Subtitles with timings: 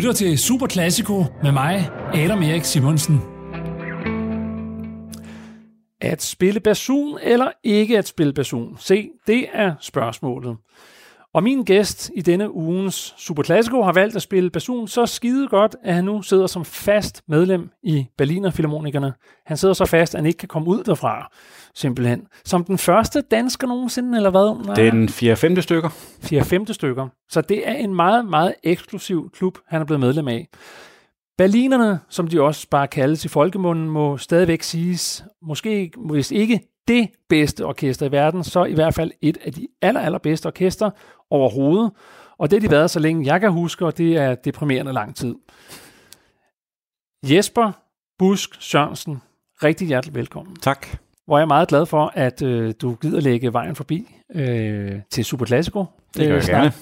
[0.00, 3.20] lytter til Super Classico med mig, Adam Erik Simonsen.
[6.00, 8.76] At spille basun eller ikke at spille basun?
[8.78, 10.56] Se, det er spørgsmålet.
[11.34, 15.48] Og min gæst i denne ugens Super Classico har valgt at spille basun så skide
[15.48, 19.12] godt, at han nu sidder som fast medlem i Berliner Philharmonikerne.
[19.46, 21.32] Han sidder så fast, at han ikke kan komme ud derfra,
[21.74, 22.22] simpelthen.
[22.44, 24.64] Som den første dansker nogensinde, eller hvad?
[24.66, 24.74] Nej.
[24.74, 25.08] Det er den
[25.58, 25.60] 4-5.
[25.60, 25.88] stykker.
[26.68, 26.72] 4-5.
[26.72, 27.08] stykker.
[27.28, 30.48] Så det er en meget, meget eksklusiv klub, han er blevet medlem af.
[31.38, 37.10] Berlinerne, som de også bare kaldes i folkemunden, må stadigvæk siges, måske hvis ikke det
[37.28, 40.90] bedste orkester i verden, så i hvert fald et af de aller, allerbedste orkester
[41.30, 41.92] overhovedet.
[42.38, 45.16] Og det har de været så længe jeg kan huske, og det er deprimerende lang
[45.16, 45.34] tid.
[47.26, 47.72] Jesper
[48.18, 49.22] Busk Sørensen,
[49.62, 50.56] rigtig hjertelig velkommen.
[50.56, 50.86] Tak.
[51.26, 55.24] Hvor jeg er meget glad for, at øh, du gider lægge vejen forbi øh, til
[55.24, 55.84] Super Classico.
[56.16, 56.72] Det gør jeg gerne.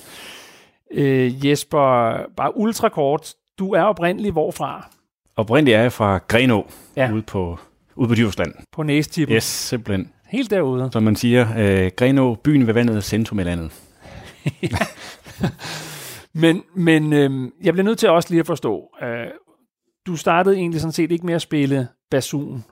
[0.91, 3.35] Øh, Jesper, bare ultrakort.
[3.59, 4.91] Du er oprindelig hvorfra?
[5.37, 6.67] Oprindelig er jeg fra Grenå,
[6.97, 7.13] ja.
[7.13, 7.59] ude på,
[7.99, 8.55] ude på Djursland.
[8.73, 9.37] På næstippen?
[9.37, 10.13] Yes, simpelthen.
[10.29, 10.89] Helt derude?
[10.93, 13.73] Som man siger, øh, Grenå, byen ved vandet, centrum i landet.
[16.43, 19.27] men men øh, jeg bliver nødt til også lige at forstå, øh,
[20.07, 22.65] du startede egentlig sådan set ikke med at spille basun.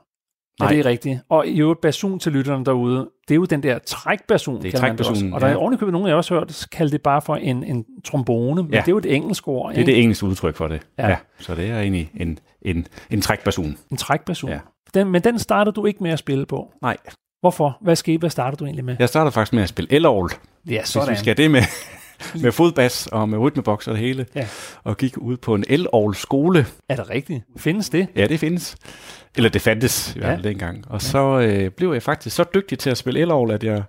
[0.59, 0.69] Nej.
[0.69, 1.19] Er det rigtigt?
[1.29, 4.61] Og i øvrigt basun til lytterne derude, det er jo den der trækbasun.
[4.61, 7.35] Det er trækbasun, Og der er ovenikøbet nogen, jeg også hørt, kalde det bare for
[7.35, 8.79] en, en trombone, men ja.
[8.79, 9.69] det er jo et engelsk ord.
[9.69, 9.91] Det er ikke?
[9.91, 10.81] det engelske udtryk for det.
[10.97, 11.07] Ja.
[11.07, 11.17] ja.
[11.39, 13.77] Så det er egentlig en, en, en trækbasun.
[13.91, 14.49] En trækbasun.
[14.49, 14.59] Ja.
[14.97, 16.73] Den, men den startede du ikke med at spille på?
[16.81, 16.97] Nej.
[17.41, 17.77] Hvorfor?
[17.81, 18.19] Hvad skete?
[18.19, 18.95] Hvad startede du egentlig med?
[18.99, 20.31] Jeg startede faktisk med at spille elorgel.
[20.69, 21.07] Ja, sådan.
[21.07, 21.61] Hvis vi skal det med,
[22.43, 24.25] med fodbas og med rytmeboks og det hele.
[24.35, 24.47] Ja.
[24.83, 26.65] Og gik ud på en elorgel skole.
[26.89, 27.43] Er det rigtigt?
[27.57, 28.07] Findes det?
[28.15, 28.75] Ja, det findes.
[29.35, 30.49] Eller det fandtes i hvert fald ja.
[30.49, 30.85] dengang.
[30.87, 31.07] Og ja.
[31.07, 33.83] så øh, blev jeg faktisk så dygtig til at spille elorgel, at jeg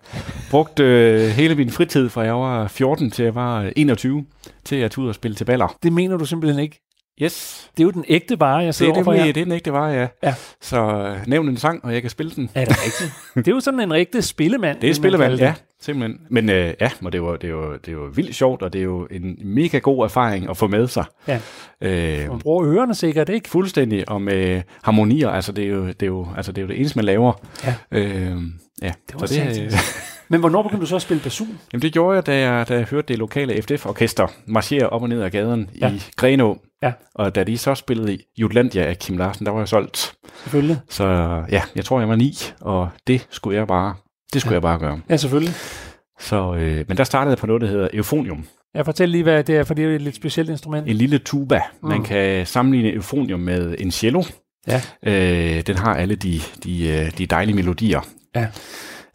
[0.50, 4.27] brugte øh, hele min fritid fra jeg var 14 til jeg var 21
[4.65, 5.77] til at tage ud og spille til baller.
[5.83, 6.88] Det mener du simpelthen ikke?
[7.22, 7.70] Yes.
[7.77, 9.72] Det er jo den ægte vare, jeg sidder det, det, det, det er den ægte
[9.72, 10.06] vare, ja.
[10.22, 10.34] ja.
[10.60, 12.50] Så øh, nævn en sang, og jeg kan spille den.
[12.54, 13.12] Er det rigtigt?
[13.44, 14.81] det er jo sådan en rigtig spillemand.
[14.81, 15.54] Det er spillemand, ja.
[15.81, 16.20] Simpelthen.
[16.31, 18.82] Men øh, ja, men det, var, det, var, det var vildt sjovt, og det er
[18.84, 21.04] jo en mega god erfaring at få med sig.
[21.28, 21.41] Ja.
[21.81, 23.48] Øh, man bruger ørerne sikkert, ikke?
[23.48, 26.69] Fuldstændig, og med harmonier, altså det er jo det, er jo, altså, det, er jo
[26.69, 27.32] det eneste, man laver.
[27.64, 27.75] Ja.
[27.91, 28.37] Øh,
[28.82, 28.93] ja.
[29.09, 29.75] Det var så det,
[30.31, 31.59] Men hvornår begyndte du så at spille basun?
[31.72, 35.09] Jamen det gjorde jeg, da jeg, da jeg hørte det lokale FDF-orkester marchere op og
[35.09, 35.93] ned ad gaden ja.
[35.93, 36.59] i Grenå.
[36.83, 36.93] Ja.
[37.15, 40.15] Og da de så spillede i Jutlandia af Kim Larsen, der var jeg solgt.
[40.43, 40.77] Selvfølgelig.
[40.88, 41.05] Så
[41.50, 43.94] ja, jeg tror, jeg var ni, og det skulle jeg bare,
[44.33, 44.55] det skulle ja.
[44.55, 45.00] jeg bare gøre.
[45.11, 45.55] Ja, selvfølgelig.
[46.21, 48.44] Så, øh, men der startede jeg på noget, der hedder eufonium.
[48.75, 50.88] Jeg fortæller lige, hvad det er, for det er et lidt specielt instrument.
[50.88, 51.61] En lille tuba.
[51.83, 51.88] Mm.
[51.88, 54.22] Man kan sammenligne eufonium med en cello.
[54.67, 54.83] Ja.
[55.03, 58.00] Øh, den har alle de, de, øh, de dejlige melodier.
[58.37, 58.47] Ja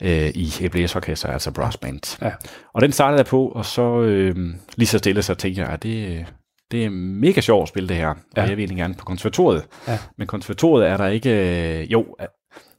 [0.03, 2.21] øh, i et blæsorkester, altså brass band.
[2.21, 2.31] Ja.
[2.73, 4.35] Og den startede jeg på, og så øh,
[4.75, 6.25] lige så stille, så tænkte jeg, at det,
[6.71, 8.41] det er mega sjovt at spille det her, ja.
[8.41, 9.65] og jeg vil egentlig gerne på konservatoriet.
[9.87, 9.97] Ja.
[10.17, 11.29] Men konservatoriet er der ikke,
[11.81, 12.15] øh, jo,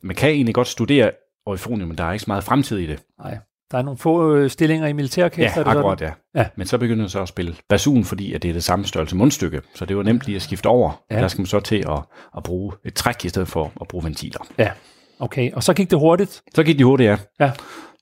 [0.02, 1.10] man kan egentlig godt studere
[1.46, 3.02] euphonium, men der er ikke så meget fremtid i det.
[3.18, 3.38] Nej.
[3.70, 5.60] Der er nogle få øh, stillinger i militærorkester.
[5.60, 6.12] Ja, akkurat, ja.
[6.34, 6.46] ja.
[6.56, 9.16] Men så begynder jeg så at spille basun, fordi at det er det samme størrelse
[9.16, 9.60] mundstykke.
[9.74, 11.02] Så det var nemt lige at skifte over.
[11.10, 11.20] Ja.
[11.20, 11.98] Der skal man så til at,
[12.36, 14.46] at bruge et træk i stedet for at bruge ventiler.
[14.58, 14.70] Ja,
[15.18, 15.52] okay.
[15.52, 16.42] Og så gik det hurtigt?
[16.54, 17.16] Så gik det hurtigt, ja.
[17.40, 17.52] ja.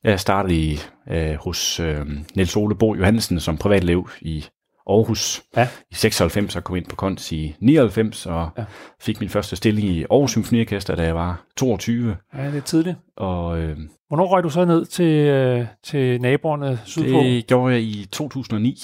[0.03, 0.79] Jeg startede i,
[1.09, 4.45] øh, hos øh, Niels Ole Bo Johansen som privatlev i
[4.87, 5.67] Aarhus ja.
[5.91, 8.63] i 96 og kom ind på Kons i 99 og ja.
[9.01, 12.17] fik min første stilling i Aarhus Symfoniorkester, da jeg var 22.
[12.37, 12.97] Ja, det er tidligt.
[13.17, 17.19] Og, øh, Hvornår røg du så ned til, øh, til naboerne sydpå?
[17.19, 18.79] Det gjorde jeg i 2009.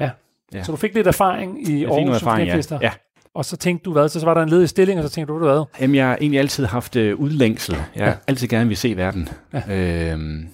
[0.00, 0.10] Ja.
[0.54, 0.62] ja.
[0.62, 2.78] Så du fik lidt erfaring i jeg Aarhus Symfoniorkester?
[2.80, 2.86] Ja.
[2.86, 2.92] ja.
[3.36, 4.08] Og så tænkte du hvad?
[4.08, 5.64] Så, så var der en ledig stilling, og så tænkte du, hvad?
[5.80, 7.74] Jamen, jeg har egentlig altid haft øh, udlængsel.
[7.74, 8.14] Jeg ja.
[8.26, 9.28] altid gerne vil se verden.
[9.52, 10.12] Ja.
[10.12, 10.48] Øhm,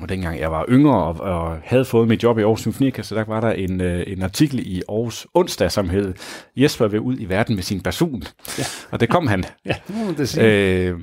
[0.00, 3.24] og dengang jeg var yngre og, og havde fået mit job i Aarhus Symfoniorkester, der
[3.24, 6.14] var der en, øh, en artikel i Aarhus onsdag, som hed
[6.56, 8.22] Jesper vil ud i verden med sin person.
[8.58, 8.64] Ja.
[8.90, 9.44] Og det kom han.
[9.64, 9.74] ja,
[10.18, 10.38] det.
[10.38, 11.00] Øh,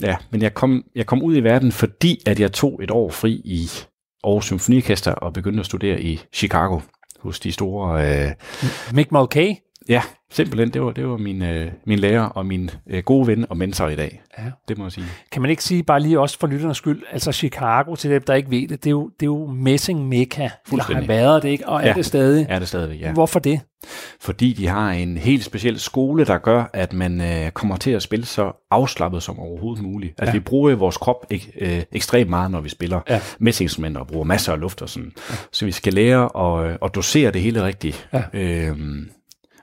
[0.00, 3.10] ja, men jeg kom, jeg kom ud i verden, fordi at jeg tog et år
[3.10, 3.68] fri i
[4.24, 6.80] Aarhus Symfoniorkester og begyndte at studere i Chicago
[7.18, 8.22] hos de store...
[8.24, 8.30] Øh,
[8.92, 9.54] Mick Mulcahy?
[9.88, 10.70] Ja, simpelthen.
[10.70, 13.88] Det var, det var min, øh, min lærer og min øh, gode ven og mentor
[13.88, 14.22] i dag.
[14.38, 14.44] Ja.
[14.68, 15.06] Det må jeg sige.
[15.32, 18.34] Kan man ikke sige, bare lige også for lytternes skyld, altså Chicago, til dem, der
[18.34, 20.48] ikke ved det, det er jo, det er jo messing mekka.
[20.66, 21.02] Fuldstændig.
[21.02, 21.68] har været det, ikke?
[21.68, 21.88] Og ja.
[21.88, 22.46] er det stadig?
[22.48, 23.12] Er det stadig, ja.
[23.12, 23.60] Hvorfor det?
[24.20, 28.02] Fordi de har en helt speciel skole, der gør, at man øh, kommer til at
[28.02, 30.14] spille så afslappet som overhovedet muligt.
[30.18, 30.38] Altså ja.
[30.38, 33.20] vi bruger vores krop ek, øh, ekstremt meget, når vi spiller ja.
[33.38, 35.12] messinginstrumenter og bruger masser af luft og sådan.
[35.30, 35.34] Ja.
[35.52, 38.08] Så vi skal lære at, at dosere det hele rigtigt.
[38.12, 38.22] Ja.
[38.32, 38.76] Øh,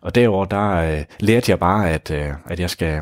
[0.01, 3.01] og derover der øh, lærte jeg bare, at, øh, at jeg skal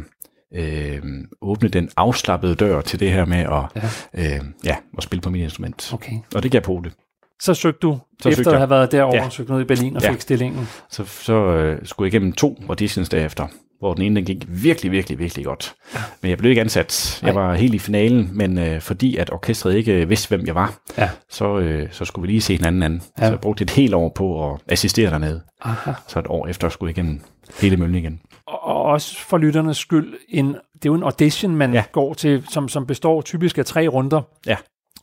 [0.54, 1.02] øh,
[1.42, 3.84] åbne den afslappede dør til det her med at,
[4.14, 4.36] ja.
[4.36, 5.94] Øh, ja, at spille på mit instrument.
[5.94, 6.14] Okay.
[6.36, 6.94] Og det gav på det.
[7.42, 9.30] Så søgte du, så efter at have været derovre, ja.
[9.30, 10.12] søgte noget i Berlin og ja.
[10.12, 10.68] fik stillingen.
[10.90, 13.48] Så, så øh, skulle jeg igennem to auditions derefter,
[13.80, 15.76] hvor den ene den gik virkelig, virkelig, virkelig godt.
[15.94, 16.00] Ja.
[16.22, 17.20] Men jeg blev ikke ansat.
[17.24, 20.80] Jeg var helt i finalen, men øh, fordi at orkestret ikke vidste, hvem jeg var,
[20.98, 21.10] ja.
[21.30, 23.02] så, øh, så skulle vi lige se hinanden anden.
[23.20, 23.26] Ja.
[23.26, 25.42] Så jeg brugte et helt år på at assistere dernede.
[25.62, 25.92] Aha.
[26.08, 27.22] Så et år efter skulle jeg igennem
[27.62, 28.20] hele møllen igen.
[28.48, 31.84] Og også for lytternes skyld, en, det er jo en audition, man ja.
[31.92, 34.22] går til, som, som består typisk af tre runder.
[34.48, 34.56] Ja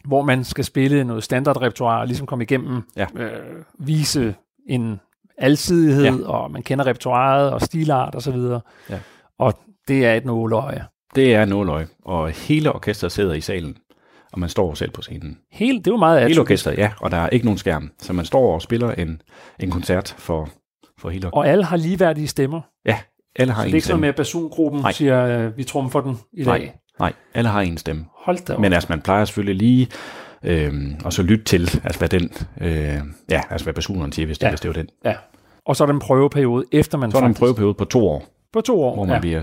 [0.04, 3.06] hvor man skal spille noget standardrepertoire og ligesom komme igennem, ja.
[3.16, 4.34] øh, vise
[4.68, 5.00] en
[5.38, 6.28] alsidighed, ja.
[6.28, 8.36] og man kender repertoireet og stilart osv.
[8.36, 8.98] Og, ja.
[9.38, 9.58] og
[9.88, 10.84] det er et nåløje.
[11.14, 13.76] Det er nåløje, og hele orkestret sidder i salen,
[14.32, 15.38] og man står selv på scenen.
[15.52, 18.12] Hele, det er jo meget Hele orkestret, ja, og der er ikke nogen skærm, så
[18.12, 19.22] man står og spiller en,
[19.60, 20.48] en koncert for,
[20.98, 21.44] for hele orkestret.
[21.44, 22.60] Og alle har ligeværdige stemmer?
[22.86, 22.98] Ja,
[23.36, 24.92] alle har så en det er ikke sådan med, at basungruppen Nej.
[24.92, 26.58] siger, øh, vi trumfer den i Nej.
[26.58, 26.74] dag?
[26.98, 28.04] Nej, alle har en stemme.
[28.16, 29.88] Hold da Men altså, man plejer selvfølgelig lige
[30.44, 32.30] øhm, og så lytte til, altså hvad den,
[32.60, 32.98] øh,
[33.30, 34.50] ja, altså hvad personen siger, hvis det, ja.
[34.50, 34.88] hvis det var den.
[35.04, 35.14] Ja.
[35.66, 38.08] Og så er der en prøveperiode, efter man Så er der en prøveperiode på to
[38.08, 38.24] år.
[38.52, 39.20] På to år, Hvor man ja.
[39.20, 39.42] bliver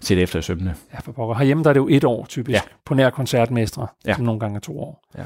[0.00, 0.74] set efter i sømne.
[0.94, 1.34] Ja, for pokker.
[1.34, 2.60] Herhjemme der er det jo et år typisk, ja.
[2.84, 4.14] på nær koncertmestre, ja.
[4.14, 5.04] som nogle gange er to år.
[5.18, 5.22] Ja.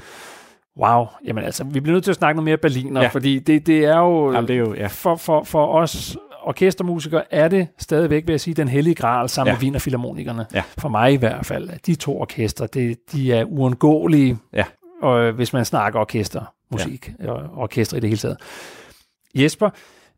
[0.78, 3.08] Wow, jamen altså, vi bliver nødt til at snakke noget mere Berliner, ja.
[3.08, 4.86] fordi det, det er jo, jamen, det er jo ja.
[4.86, 9.50] for, for, for os orkestermusikere er det stadigvæk, vil jeg sige, den hellige gral sammen
[9.50, 9.54] ja.
[9.54, 10.46] med Wiener Philharmonikerne.
[10.54, 10.62] Ja.
[10.78, 11.70] For mig i hvert fald.
[11.86, 14.64] De to orkester, det, de er uundgåelige, ja.
[15.02, 17.30] Og, hvis man snakker orkestermusik, ja.
[17.30, 18.36] og orkester i det hele taget.
[19.34, 19.70] Jesper,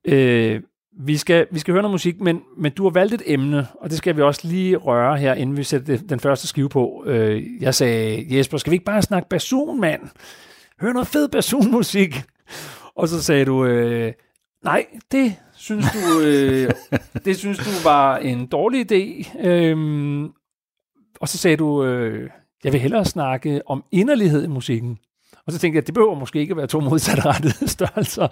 [0.05, 0.61] øh,
[0.99, 3.91] vi skal, vi skal høre noget musik, men, men du har valgt et emne, og
[3.91, 7.05] det skal vi også lige røre her, inden vi sætter det, den første skive på.
[7.07, 10.03] Øh, jeg sagde, Jesper, skal vi ikke bare snakke basun, mand?
[10.81, 12.23] Hør noget fed basunmusik.
[12.97, 14.13] Og så sagde du, øh,
[14.65, 16.71] nej, det synes du, øh,
[17.25, 19.37] det synes du var en dårlig idé.
[19.49, 20.25] Øhm,
[21.21, 22.31] og så sagde du, øh,
[22.65, 24.99] jeg vil hellere snakke om inderlighed i musikken.
[25.47, 28.29] Og så tænkte jeg, det behøver måske ikke at være to modsatrettede størrelser.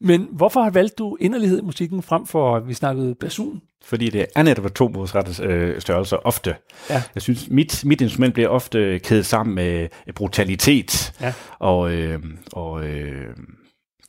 [0.00, 3.62] Men hvorfor har valgt du inderlighed i musikken frem for, at vi snakkede basun?
[3.84, 6.54] Fordi det er netop to modsatrettede øh, størrelser ofte.
[6.90, 7.02] Ja.
[7.14, 11.12] Jeg synes, mit, mit instrument bliver ofte kædet sammen med brutalitet.
[11.20, 11.32] Ja.
[11.58, 12.18] Og, øh,
[12.52, 13.36] og øh,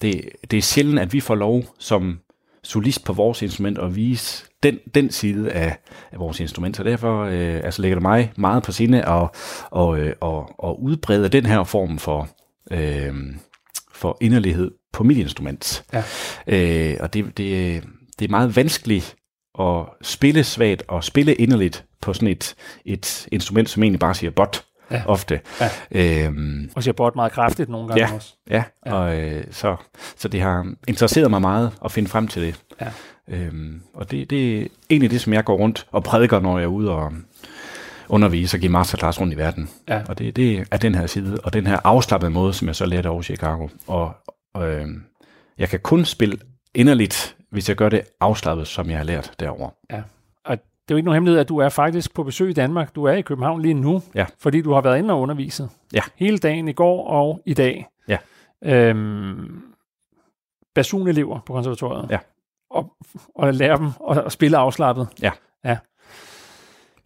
[0.01, 2.19] det, det er sjældent, at vi får lov som
[2.67, 5.77] solist på vores instrument og vise den, den side af,
[6.11, 6.77] af vores instrument.
[6.77, 9.29] Så derfor øh, altså lægger det mig meget på sinde at,
[9.71, 12.29] og, øh, og, og udbrede den her form for,
[12.71, 13.13] øh,
[13.93, 15.85] for inderlighed på mit instrument.
[15.93, 16.03] Ja.
[16.47, 17.83] Øh, og det, det,
[18.19, 19.15] det er meget vanskeligt
[19.59, 22.55] at spille svagt og spille inderligt på sådan et,
[22.85, 25.03] et instrument, som egentlig bare siger bot ja.
[25.05, 25.39] ofte.
[25.61, 25.69] Ja.
[26.25, 28.33] Øhm, og siger bort meget kraftigt nogle gange ja, også.
[28.49, 28.93] Ja, ja.
[28.93, 29.75] Og, øh, så,
[30.17, 32.55] så det har interesseret mig meget at finde frem til det.
[32.81, 32.87] Ja.
[33.29, 36.63] Øhm, og det, det er egentlig det, som jeg går rundt og prædiker, når jeg
[36.63, 37.13] er ude og
[38.09, 39.69] undervise og give masterclass rundt i verden.
[39.87, 40.01] Ja.
[40.09, 42.85] Og det, det er den her side, og den her afslappede måde, som jeg så
[42.85, 43.67] lærte over i Chicago.
[43.87, 44.11] Og,
[44.53, 44.87] og øh,
[45.57, 46.37] jeg kan kun spille
[46.75, 49.69] inderligt, hvis jeg gør det afslappet, som jeg har lært derover.
[49.91, 50.01] Ja
[50.87, 52.95] det er jo ikke nogen hemmelighed, at du er faktisk på besøg i Danmark.
[52.95, 54.25] Du er i København lige nu, ja.
[54.39, 55.69] fordi du har været inde og undervise.
[55.93, 56.01] Ja.
[56.15, 57.87] Hele dagen i går og i dag.
[58.07, 58.17] Ja.
[58.63, 59.61] Øhm,
[60.75, 62.11] basunelever på konservatoriet.
[62.11, 62.17] Ja.
[62.69, 62.91] Og,
[63.35, 65.07] og lære dem at, at spille afslappet.
[65.21, 65.31] Ja.
[65.65, 65.77] Ja.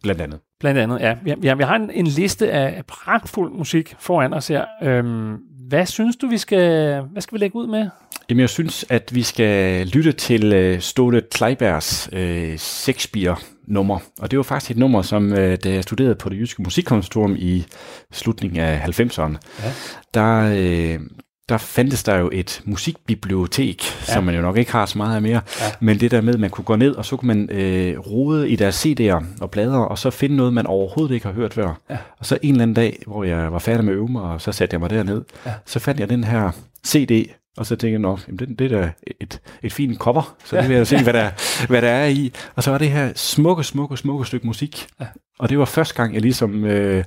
[0.02, 0.40] Blandt andet.
[0.60, 1.16] Blandt andet, ja.
[1.22, 4.64] Vi, vi, vi har en, en liste af pragtfuld musik foran os her.
[4.82, 5.34] Øhm,
[5.68, 7.90] hvad synes du, vi skal, hvad skal vi lægge ud med?
[8.30, 13.98] Jamen, jeg synes, at vi skal lytte til uh, Ståle Kleibergs uh, Shakespeare-nummer.
[14.18, 17.36] Og det var faktisk et nummer, som uh, da jeg studerede på det jyske musikkonservatorium
[17.38, 17.66] i
[18.12, 19.72] slutningen af 90'erne, ja.
[20.14, 21.06] der, uh,
[21.48, 24.14] der fandtes der jo et musikbibliotek, ja.
[24.14, 25.40] som man jo nok ikke har så meget af mere.
[25.60, 25.66] Ja.
[25.80, 28.48] Men det der med, at man kunne gå ned, og så kunne man øh, rode
[28.48, 31.80] i deres CD'er og plader, og så finde noget, man overhovedet ikke har hørt før.
[31.90, 31.96] Ja.
[32.18, 34.40] Og så en eller anden dag, hvor jeg var færdig med at øve mig, og
[34.40, 35.52] så satte jeg mig derned, ja.
[35.66, 36.50] så fandt jeg den her
[36.86, 38.90] CD, og så tænkte jeg, at det, det er da
[39.20, 41.30] et, et fint cover, så det vil jeg se, hvad der,
[41.66, 42.32] hvad der er i.
[42.54, 44.86] Og så var det her smukke, smukke, smukke stykke musik.
[45.00, 45.06] Ja.
[45.38, 47.04] Og det var første gang, jeg ligesom øh,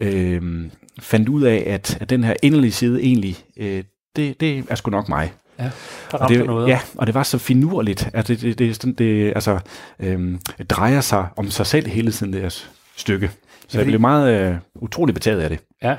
[0.00, 0.70] øh,
[1.00, 3.84] fandt ud af, at, at den her endelige side egentlig, øh,
[4.16, 5.32] det, det er sgu nok mig.
[5.58, 5.70] Ja,
[6.12, 6.68] og det, noget.
[6.68, 9.58] Ja, og det var så finurligt, at det, det, det, det, det altså,
[10.00, 13.30] øhm, drejer sig om sig selv hele tiden, deres stykke.
[13.68, 15.60] Så ja, jeg blev meget øh, utrolig betaget af det.
[15.82, 15.96] Ja,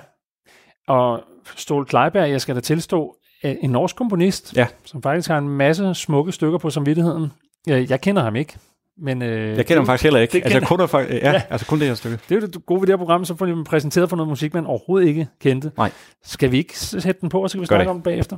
[0.88, 1.24] og
[1.56, 4.67] Ståle Kleiberg, jeg skal da tilstå, en norsk komponist, ja.
[4.86, 7.31] som faktisk har en masse smukke stykker på samvittigheden.
[7.67, 8.53] Jeg kender ham ikke,
[8.98, 10.31] men, øh, jeg kender ham faktisk heller ikke.
[10.31, 11.41] Det altså, kun, er, ja, ja.
[11.50, 12.19] altså kun det her stykke.
[12.29, 14.29] Det er jo det gode ved det her program, så får vi præsenteret for noget
[14.29, 15.72] musik, man overhovedet ikke kendte.
[15.77, 15.91] Nej.
[16.24, 17.89] Skal vi ikke sætte den på, og så kan vi Gør snakke det.
[17.89, 18.38] om det bagefter?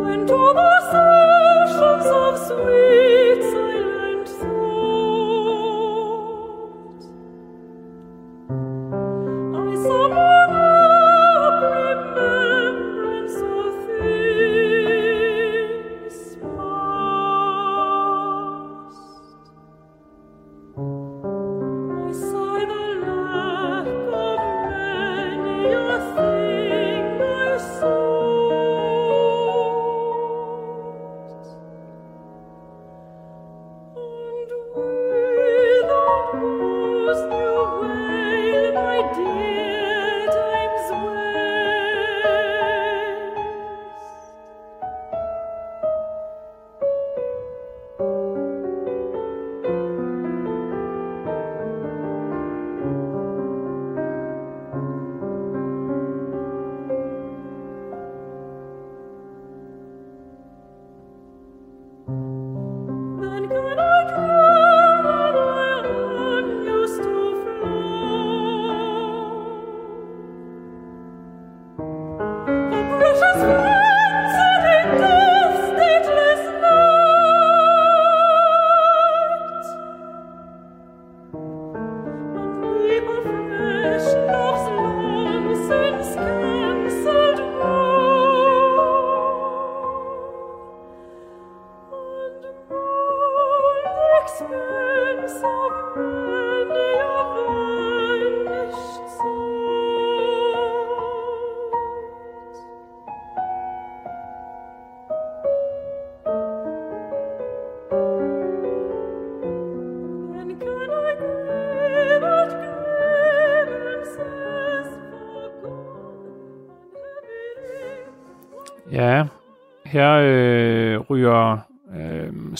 [0.00, 3.55] When to the sessions of sweet
[9.86, 10.35] summer.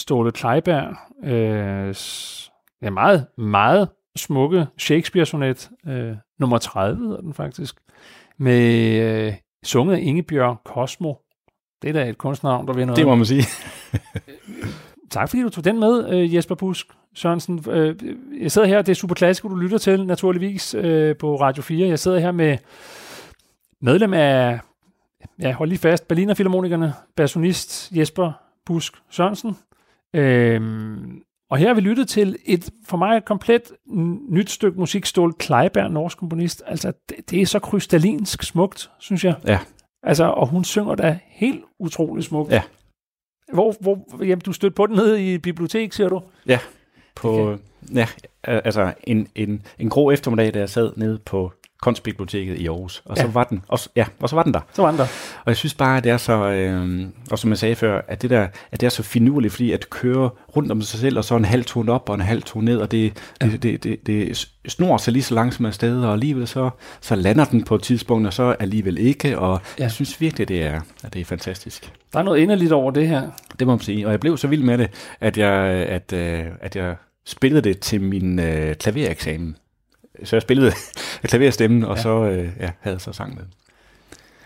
[0.06, 1.94] Ståle Kleiberg øh,
[2.82, 7.76] ja, meget, meget smukke Shakespeare-sonet, øh, nummer 30 hedder den faktisk,
[8.38, 9.34] med øh,
[9.64, 11.14] sunget af Ingebjørg Cosmo.
[11.82, 12.96] Det er da et kunstnavn, der vil noget.
[12.96, 13.42] Det må man sige.
[15.10, 17.64] tak fordi du tog den med, øh, Jesper Busk Sørensen.
[17.70, 17.96] Øh,
[18.40, 21.88] jeg sidder her, det er super klassisk, du lytter til, naturligvis, øh, på Radio 4.
[21.88, 22.58] Jeg sidder her med
[23.80, 24.60] medlem af
[25.42, 28.32] ja, hold lige fast, Berliner Philharmonikerne, bassonist Jesper
[28.66, 29.56] Busk Sørensen.
[30.16, 33.62] Øhm, og her har vi lyttet til et for mig et komplet
[34.28, 36.62] nyt stykke musik, Stål Kleiberg, norsk komponist.
[36.66, 39.34] Altså, det, det er så krystallinsk smukt, synes jeg.
[39.46, 39.58] Ja.
[40.02, 42.52] Altså, og hun synger da helt utrolig smukt.
[42.52, 42.62] Ja.
[43.52, 46.22] Hvor, hvor, jamen, du stødte på den nede i bibliotek, siger du?
[46.46, 46.58] Ja,
[47.14, 47.62] på, okay.
[47.94, 48.06] ja,
[48.44, 51.52] altså en, en, en grå eftermiddag, da jeg sad nede på
[51.86, 53.02] Kunstbiblioteket i Aarhus.
[53.04, 53.22] Og, ja.
[53.22, 54.60] så var den, og, ja, og så var den der.
[54.72, 55.06] Så var den der.
[55.44, 58.22] Og jeg synes bare, at det er så, øh, og som jeg sagde før, at
[58.22, 61.24] det, der, at det er så finurligt, fordi at køre rundt om sig selv, og
[61.24, 63.46] så en halv tone op og en halv tone ned, og det, ja.
[63.46, 67.44] det, det, det, det snor sig lige så langsomt afsted, og alligevel så, så lander
[67.44, 69.82] den på et tidspunkt, og så alligevel ikke, og ja.
[69.82, 71.92] jeg synes virkelig, det er, at det er fantastisk.
[72.12, 73.30] Der er noget inderligt over det her.
[73.58, 74.90] Det må man sige, og jeg blev så vild med det,
[75.20, 75.52] at jeg,
[75.88, 79.56] at, øh, at jeg spillede det til min øh, klavereksamen
[80.24, 80.72] så jeg spillede
[81.24, 82.02] klaverstemmen, og ja.
[82.02, 83.44] så øh, ja, havde så sang med.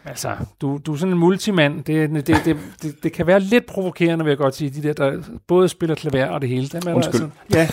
[0.04, 1.84] Altså, du, du er sådan en multimand.
[1.84, 4.92] Det, det, det, det, det kan være lidt provokerende, vil jeg godt sige, de der,
[4.92, 6.68] der både spiller klaver og det hele.
[6.68, 7.28] Dem er Undskyld.
[7.54, 7.68] Altså,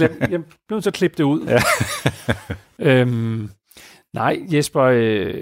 [0.00, 1.46] ja, jeg bliver så klippe det ud.
[1.46, 1.60] Ja.
[3.00, 3.50] øhm,
[4.14, 5.34] nej, Jesper, øh,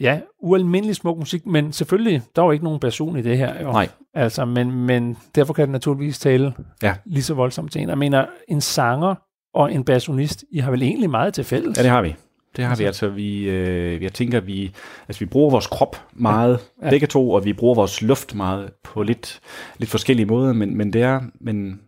[0.00, 3.62] ja, ualmindelig smuk musik, men selvfølgelig, der er jo ikke nogen person i det her.
[3.62, 3.72] Jo.
[3.72, 3.88] Nej.
[4.14, 6.94] Altså, men, men derfor kan det naturligvis tale ja.
[7.04, 7.88] lige så voldsomt til en.
[7.88, 9.14] Jeg mener, en sanger,
[9.54, 10.44] og en bassonist.
[10.50, 11.78] I har vel egentlig meget til fælles?
[11.78, 12.14] Ja, det har vi.
[12.56, 13.08] Det har vi altså.
[13.08, 14.72] Vi, øh, jeg tænker, vi,
[15.08, 16.84] altså, vi bruger vores krop meget, ja.
[16.84, 16.90] Ja.
[16.90, 19.40] begge to, og vi bruger vores luft meget på lidt,
[19.78, 21.80] lidt forskellige måder, men, men det er men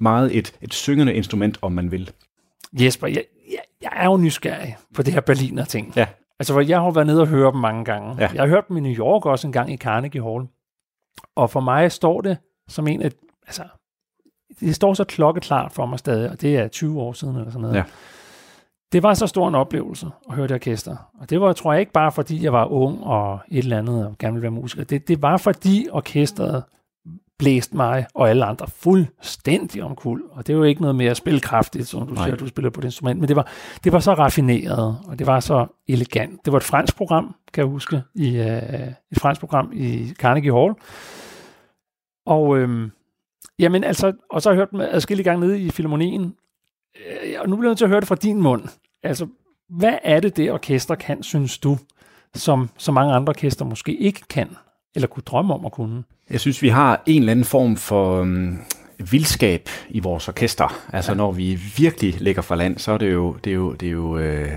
[0.00, 2.10] meget et, et syngende instrument, om man vil.
[2.72, 5.92] Jesper, jeg, jeg, jeg er jo nysgerrig på det her Berliner ting.
[5.96, 6.06] Ja.
[6.38, 8.16] Altså, hvor jeg har været nede og høre dem mange gange.
[8.18, 8.30] Ja.
[8.34, 10.46] Jeg har hørt dem i New York også en gang i Carnegie Hall.
[11.36, 12.38] Og for mig står det
[12.68, 13.10] som en af,
[13.46, 13.62] altså,
[14.60, 17.60] det står så klokkeklart for mig stadig, og det er 20 år siden eller sådan
[17.60, 17.76] noget.
[17.76, 17.82] Ja.
[18.92, 20.96] Det var så stor en oplevelse at høre det orkester.
[21.20, 24.06] Og det var, tror jeg, ikke bare fordi jeg var ung og et eller andet
[24.06, 24.84] og gerne ville være musiker.
[24.84, 26.62] Det, det var fordi orkestret
[27.40, 30.24] blæste mig og alle andre fuldstændig omkuld.
[30.30, 32.24] Og det er jo ikke noget mere spilkraftigt, som du Nej.
[32.24, 33.48] siger, du spiller på det instrument, men det var,
[33.84, 36.44] det var så raffineret, og det var så elegant.
[36.44, 38.46] Det var et fransk program, kan jeg huske, i, uh,
[39.12, 40.74] et fransk program i Carnegie Hall.
[42.26, 42.90] Og øhm,
[43.60, 46.34] Jamen altså, og så har jeg hørt dem adskillige gange nede i Filharmonien,
[47.06, 48.62] øh, og nu bliver jeg nødt til at høre det fra din mund.
[49.02, 49.26] Altså,
[49.68, 51.78] hvad er det, det orkester kan, synes du,
[52.34, 54.48] som så mange andre orkester måske ikke kan,
[54.94, 56.02] eller kunne drømme om at kunne?
[56.30, 58.58] Jeg synes, vi har en eller anden form for um,
[59.10, 60.82] vildskab i vores orkester.
[60.92, 61.16] Altså, ja.
[61.16, 63.92] når vi virkelig lægger for land, så er det jo, det er jo, det er
[63.92, 64.50] jo øh,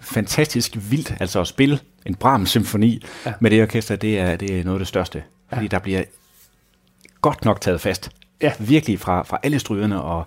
[0.00, 1.14] fantastisk vildt.
[1.20, 3.32] Altså at spille en Brahms-symfoni ja.
[3.40, 5.22] med det orkester, det er, det er noget af det største.
[5.50, 5.56] Ja.
[5.56, 6.02] Fordi der bliver
[7.20, 8.10] godt nok taget fast
[8.42, 8.52] Ja.
[8.58, 10.26] Virkelig fra, fra alle strygerne og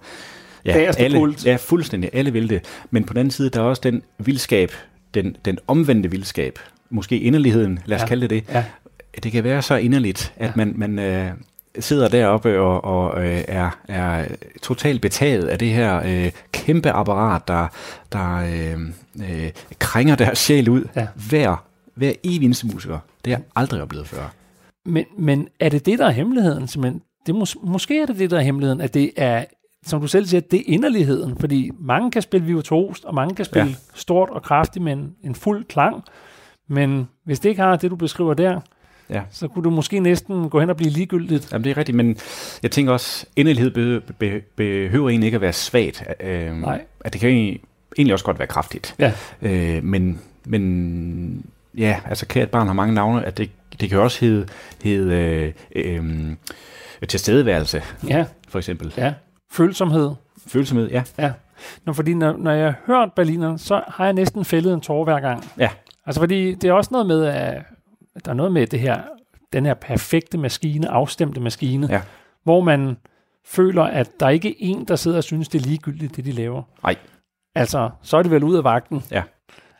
[0.65, 1.45] ja, alle, pult.
[1.45, 2.09] ja, fuldstændig.
[2.13, 2.65] Alle vil det.
[2.91, 4.71] Men på den anden side, der er også den vildskab,
[5.13, 8.07] den, den omvendte vildskab, måske inderligheden, lad os ja.
[8.07, 8.53] kalde det det.
[8.53, 8.65] Ja.
[9.23, 10.51] Det kan være så inderligt, at ja.
[10.55, 11.31] man, man øh,
[11.79, 14.25] sidder deroppe og, og øh, er, er
[14.61, 17.67] totalt betaget af det her øh, kæmpe apparat, der,
[18.11, 18.79] der øh,
[19.29, 20.87] øh, krænger deres sjæl ud.
[20.95, 21.07] Ja.
[21.29, 21.65] Hver,
[21.95, 22.99] hver evig musiker.
[23.25, 24.33] Det har jeg aldrig oplevet før.
[24.85, 26.67] Men, men er det det, der er hemmeligheden?
[26.67, 27.01] Simpelthen?
[27.25, 29.45] Det mås- måske er det det, der er hemmeligheden, at det er,
[29.85, 33.45] som du selv siger, det er inderligheden, fordi mange kan spille virtuost, og mange kan
[33.45, 33.75] spille ja.
[33.93, 36.03] stort og kraftigt med en, en fuld klang,
[36.67, 38.59] men hvis det ikke har det, du beskriver der,
[39.09, 39.21] ja.
[39.31, 41.51] så kunne du måske næsten gå hen og blive ligegyldigt.
[41.51, 42.17] Jamen det er rigtigt, men
[42.63, 46.03] jeg tænker også, inderlighed be- be- behøver egentlig ikke at være svagt.
[46.19, 46.81] Øh, Nej.
[47.05, 47.61] At det kan egentlig,
[47.97, 48.95] egentlig også godt være kraftigt.
[48.99, 49.11] Ja.
[49.41, 51.45] Øh, men, men
[51.77, 53.49] ja, altså kært barn har mange navne, at det,
[53.79, 54.47] det kan også hedde,
[54.83, 56.33] hedde øh, øh,
[57.07, 58.25] tilstedeværelse, ja.
[58.47, 58.93] for eksempel.
[58.97, 59.13] Ja,
[59.51, 60.11] følsomhed.
[60.47, 61.03] Følsomhed, ja.
[61.17, 61.31] Ja,
[61.85, 65.03] Nå, fordi når, når jeg har hørt Berliner, så har jeg næsten fældet en tår
[65.03, 65.45] hver gang.
[65.57, 65.69] Ja.
[66.05, 67.63] Altså fordi det er også noget med, at
[68.25, 69.01] der er noget med det her,
[69.53, 72.01] den her perfekte maskine, afstemte maskine, ja.
[72.43, 72.97] hvor man
[73.45, 76.31] føler, at der ikke er en, der sidder og synes, det er ligegyldigt, det de
[76.31, 76.63] laver.
[76.83, 76.95] Nej.
[77.55, 79.03] Altså, så er det vel ud af vagten.
[79.11, 79.23] Ja.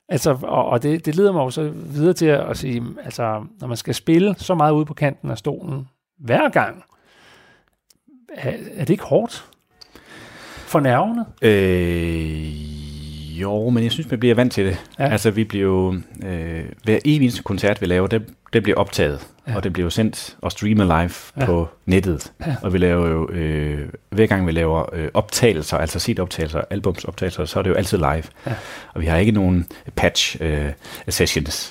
[0.10, 3.68] Altså, og, og det, det leder mig også videre til at, at sige, altså, når
[3.68, 5.88] man skal spille så meget ude på kanten af stolen
[6.20, 6.84] hver gang,
[8.36, 9.46] er, er det ikke hårdt
[10.66, 11.25] for nervene?
[11.42, 12.73] Øh,
[13.42, 14.78] jo, men jeg synes, man bliver vant til det.
[15.00, 15.10] Ja.
[15.10, 15.96] Altså, vi bliver jo...
[16.25, 18.22] Øh, hver eneste koncert, vi laver, det,
[18.54, 19.28] det bliver optaget.
[19.48, 19.56] Ja.
[19.56, 21.46] Og det bliver jo sendt og streamet live ja.
[21.46, 22.32] på nettet.
[22.48, 22.56] Ja.
[22.62, 27.60] Og vi laver jo, øh, hver gang vi laver øh, optagelser, altså CD-optagelser, albumsoptagelser, så
[27.60, 28.24] er det jo altid live.
[28.48, 28.54] Ja.
[28.94, 30.72] Og vi har ikke nogen patch øh.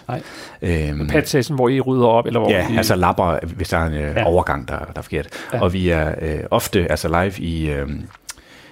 [0.09, 0.23] Nej.
[0.63, 2.27] Øhm, patch session, hvor I rydder op?
[2.27, 2.77] Eller hvor ja, I...
[2.77, 4.25] altså lapper, hvis der er en øh, ja.
[4.25, 5.29] overgang, der, der er forkert.
[5.53, 5.61] Ja.
[5.61, 7.71] Og vi er øh, ofte altså live i...
[7.71, 7.89] Øh,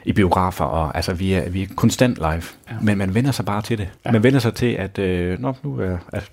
[0.05, 2.75] i biografer, og altså vi er, vi er konstant live, ja.
[2.83, 3.89] men man vender sig bare til det.
[4.05, 4.13] Ja.
[4.13, 6.31] Man vender sig til, at øh, nå, nu er, at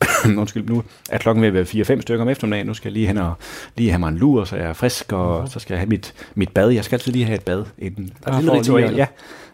[0.40, 3.06] undskyld, nu er klokken ved at være 4-5 stykker om eftermiddagen, nu skal jeg lige
[3.06, 3.34] hen og
[3.76, 5.50] lige have mig en lur, så jeg er frisk, og uh-huh.
[5.50, 6.70] så skal jeg have mit, mit bad.
[6.70, 8.12] Jeg skal altid lige have et bad inden.
[8.24, 8.94] Der er lille ritual.
[8.94, 9.06] Ja,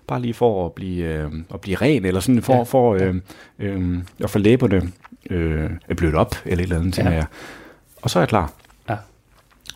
[0.06, 2.62] bare lige for at blive, øh, at blive ren, eller sådan for, ja.
[2.62, 3.14] for øh,
[3.58, 4.92] øh, at få læberne
[5.30, 7.10] øh, blødt op, eller et eller andet, ja.
[7.10, 7.26] jeg.
[8.02, 8.52] Og så er jeg klar.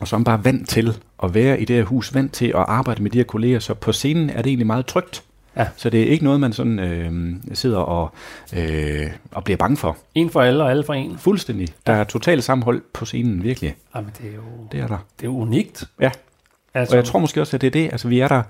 [0.01, 2.47] Og så er man bare vant til at være i det her hus, vant til
[2.47, 5.25] at arbejde med de her kolleger, så på scenen er det egentlig meget trygt.
[5.57, 5.69] Ja.
[5.77, 8.11] Så det er ikke noget, man sådan øh, sidder og,
[8.57, 9.97] øh, og bliver bange for.
[10.15, 11.19] En for alle og alle for en.
[11.19, 11.69] Fuldstændig.
[11.87, 13.77] Der er totalt sammenhold på scenen, virkelig.
[13.95, 14.99] Jamen, det er jo, det er der.
[15.21, 15.85] Det er unikt.
[16.01, 16.11] Ja.
[16.75, 17.93] Altså, og jeg tror måske også, at det er det.
[17.93, 18.43] Altså, vi er der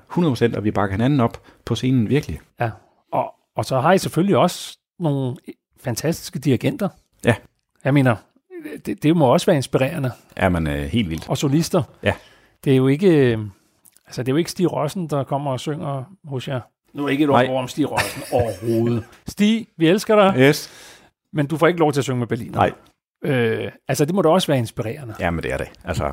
[0.52, 2.40] 100%, og vi bakker hinanden op på scenen, virkelig.
[2.60, 2.70] Ja.
[3.12, 5.36] Og, og så har I selvfølgelig også nogle
[5.80, 6.88] fantastiske dirigenter.
[7.24, 7.34] Ja.
[7.84, 8.16] Jeg mener,
[8.86, 10.12] det, det må også være inspirerende.
[10.36, 11.28] Ja, man er helt vildt.
[11.28, 11.82] Og solister.
[12.02, 12.12] Ja.
[12.64, 13.38] Det er jo ikke...
[14.06, 16.60] Altså, det er jo ikke Stig Rossen, der kommer og synger hos jer.
[16.94, 19.04] Nu er ikke et ord om Stig Rossen overhovedet.
[19.26, 20.40] Stig, vi elsker dig.
[20.40, 20.70] Yes.
[21.32, 22.50] Men du får ikke lov til at synge med Berlin.
[22.50, 22.72] Nej.
[23.24, 25.14] Øh, altså, det må da også være inspirerende.
[25.20, 25.68] Ja, men det er det.
[25.84, 26.12] Altså,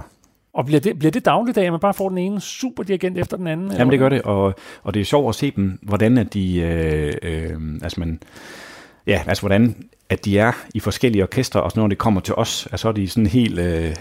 [0.53, 3.38] og bliver det, bliver det dagligdag, at man bare får den ene super dirigent efter
[3.38, 3.71] den anden?
[3.71, 4.53] Jamen det gør det, og,
[4.84, 8.19] og det er sjovt at se dem, hvordan at de, øh, øh, altså man,
[9.08, 12.68] ja, altså hvordan at de er i forskellige orkestre, og når det kommer til os,
[12.76, 13.96] så er de sådan helt øh,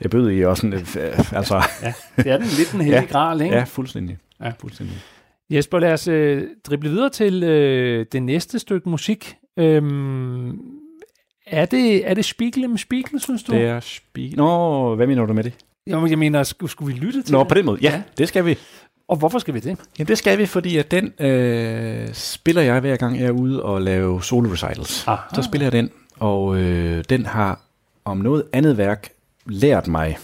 [0.00, 1.62] øh, bødige og sådan, øh, altså.
[1.82, 3.56] Ja, det er den lidt en heldig ja, gral, ikke?
[3.56, 4.18] Ja, fuldstændig.
[4.40, 4.52] Ja.
[4.60, 4.96] fuldstændig.
[5.50, 9.36] Jesper, lad os øh, drible videre til øh, det næste stykke musik.
[9.58, 10.50] Øhm,
[11.46, 13.52] er det, er det Spiegel med Spiegel, synes du?
[13.52, 14.36] Det er Spiegel.
[14.36, 15.52] Nå, hvad mener du med det?
[15.86, 17.48] Jamen, jeg mener, skulle, skulle vi lytte til Nå, det?
[17.48, 17.78] på den måde.
[17.82, 18.58] Ja, ja, det skal vi.
[19.08, 19.78] Og hvorfor skal vi det?
[19.98, 23.62] Jamen, det skal vi, fordi at den øh, spiller jeg hver gang, jeg er ude
[23.62, 25.08] og lave solo recitals.
[25.08, 25.22] Aha.
[25.34, 27.60] Så spiller jeg den, og øh, den har
[28.04, 29.08] om noget andet værk
[29.46, 30.18] lært mig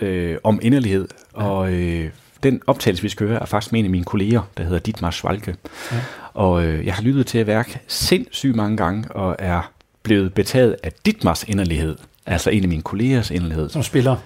[0.00, 1.42] øh, om inderlighed, ja.
[1.42, 2.10] og øh,
[2.42, 5.10] den optagelse, vi skal høre, er faktisk med en af mine kolleger, der hedder Dietmar
[5.10, 5.56] Schwalke.
[5.92, 5.96] Ja.
[6.34, 10.92] Og øh, jeg har lyttet til værk sindssygt mange gange, og er blevet betaget af
[11.06, 11.96] Dietmars inderlighed.
[12.26, 12.32] Ja.
[12.32, 13.68] Altså en af mine kollegers inderlighed.
[13.68, 14.16] Som spiller?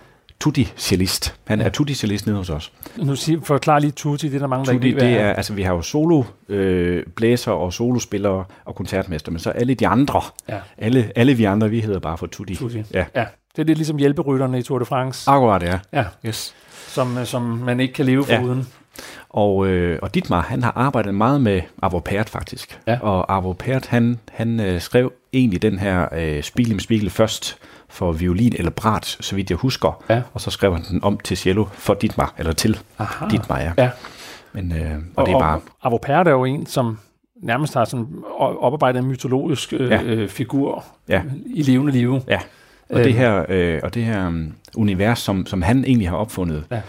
[0.43, 1.35] Tutti-cellist.
[1.45, 1.67] Han ja.
[1.67, 2.73] er Tutti-cellist nede hos os.
[2.97, 5.53] Nu sig, forklar lige Tutti, det er der mange, Tutti, der ikke det er, altså
[5.53, 10.23] vi har jo solo øh, blæser og solospillere og koncertmester, men så alle de andre,
[10.49, 10.59] ja.
[10.79, 12.55] alle, alle vi andre, vi hedder bare for Tutti.
[12.55, 12.83] Tutti.
[12.95, 13.05] Ja.
[13.15, 13.25] ja.
[13.57, 15.31] Det er lidt ligesom hjælperytterne i Tour de France.
[15.31, 15.79] Akkurat, ja.
[15.93, 16.05] ja.
[16.27, 16.55] Yes
[16.93, 18.59] som, øh, som man ikke kan leve foruden.
[18.59, 18.65] Ja.
[19.29, 22.81] Og, øh, og Dietmar, han har arbejdet meget med Arvo Pärt faktisk.
[22.87, 22.99] Ja.
[23.01, 27.59] Og Arvo Pärt, han, han øh, skrev egentlig den her øh, Spiegel med Spiegel først
[27.93, 30.03] for violin eller brat, så vidt jeg husker.
[30.11, 30.23] Ja.
[30.35, 33.29] Og så skrev han den om til cello for Dietmar, eller til Aha.
[33.31, 33.73] Dietmar, ja.
[33.79, 33.91] ja.
[34.53, 35.61] Men, øh, og, og det er bare...
[35.83, 36.99] Arvo Pärt er jo en, som
[37.43, 38.07] nærmest har sådan
[38.39, 40.03] oparbejdet en mytologisk øh, ja.
[40.03, 41.23] øh, figur ja.
[41.47, 42.21] i levende liv.
[42.29, 42.41] Ja.
[42.91, 43.05] Og øh.
[43.05, 46.81] det her, øh, og det her um, univers, som, som han egentlig har opfundet, ja.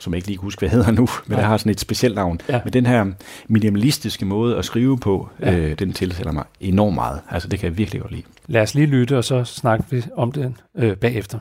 [0.00, 1.42] Som jeg ikke lige kan huske, hvad hedder nu, men ja.
[1.42, 2.40] der har sådan et specielt navn.
[2.48, 2.60] Ja.
[2.64, 3.06] Men den her
[3.48, 5.56] minimalistiske måde at skrive på, ja.
[5.56, 7.20] øh, den tilsætter mig enormt meget.
[7.30, 8.22] Altså det kan jeg virkelig godt lide.
[8.46, 11.38] Lad os lige lytte, og så snakke vi om det øh, bagefter.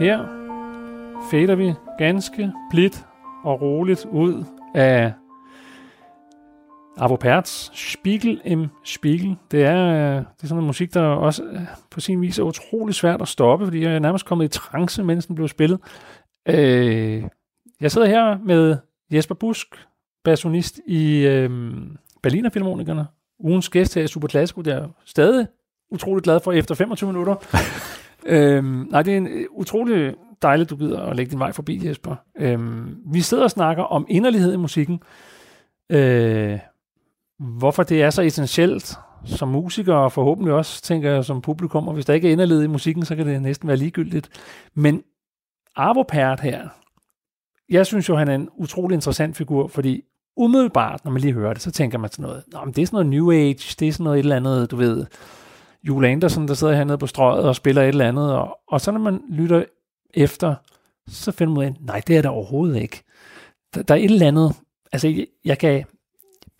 [0.00, 0.18] Her
[1.30, 3.06] fader vi ganske blidt
[3.44, 5.12] og roligt ud af
[6.96, 9.36] Arvo Perts Spiegel im Spiegel.
[9.50, 11.60] Det er, øh, det er sådan en musik, der også øh,
[11.90, 15.04] på sin vis er utrolig svært at stoppe, fordi jeg er nærmest kommet i trance,
[15.04, 15.80] mens den blev spillet.
[16.48, 17.24] Øh,
[17.80, 18.76] jeg sidder her med
[19.12, 19.66] Jesper Busk,
[20.24, 21.50] bassonist i øh,
[22.22, 23.06] Berliner Filharmonikerne.
[23.38, 25.46] Ugens gæst her i Super Classico, der stadig
[25.90, 27.34] utrolig glad for efter 25 minutter.
[28.26, 31.88] øhm, nej, det er en øh, utrolig dejligt, du gider at lægge din vej forbi,
[31.88, 32.16] Jesper.
[32.38, 35.00] Øhm, vi sidder og snakker om inderlighed i musikken.
[35.90, 36.58] Øh,
[37.38, 41.94] hvorfor det er så essentielt som musiker, og forhåbentlig også, tænker jeg, som publikum, og
[41.94, 44.28] hvis der ikke er inderlighed i musikken, så kan det næsten være ligegyldigt.
[44.74, 45.02] Men
[45.76, 46.68] Arvo Pärt her,
[47.68, 50.02] jeg synes jo, han er en utrolig interessant figur, fordi
[50.36, 52.86] umiddelbart, når man lige hører det, så tænker man sådan noget, Nå, men det er
[52.86, 55.06] sådan noget New Age, det er sådan noget et eller andet, du ved,
[55.82, 58.90] Jule Anderson, der sidder hernede på strøget og spiller et eller andet, og, og så
[58.90, 59.64] når man lytter
[60.14, 60.54] efter,
[61.08, 63.02] så finder man ud af, nej, det er der overhovedet ikke.
[63.74, 64.54] Der, der er et eller andet,
[64.92, 65.84] altså jeg, jeg kan,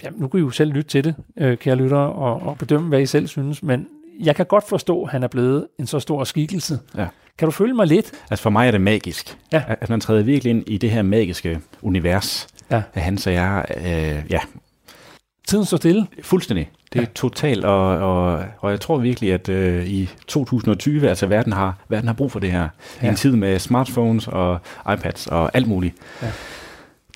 [0.03, 2.89] ja, nu kan I jo selv lytte til det, øh, kære lytter, og, og bedømme,
[2.89, 3.89] hvad I selv synes, men
[4.21, 6.79] jeg kan godt forstå, at han er blevet en så stor skikkelse.
[6.97, 7.07] Ja.
[7.39, 8.13] Kan du følge mig lidt?
[8.31, 9.39] Altså for mig er det magisk.
[9.53, 9.63] Ja.
[9.69, 12.83] At man træder virkelig ind i det her magiske univers ja.
[12.95, 14.41] af han, så jeg, øh, ja.
[15.51, 16.07] Tiden står stille?
[16.23, 16.71] Fuldstændig.
[16.93, 17.09] Det er ja.
[17.15, 22.09] totalt, og, og, og jeg tror virkelig, at øh, i 2020, altså verden har, verden
[22.09, 22.69] har brug for det her.
[23.03, 23.07] Ja.
[23.07, 24.61] I en tid med smartphones og
[24.93, 25.95] iPads og alt muligt.
[26.23, 26.31] Ja.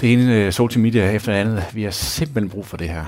[0.01, 1.65] Det ene øh, social media efter det andet.
[1.75, 3.05] Vi har simpelthen brug for det her.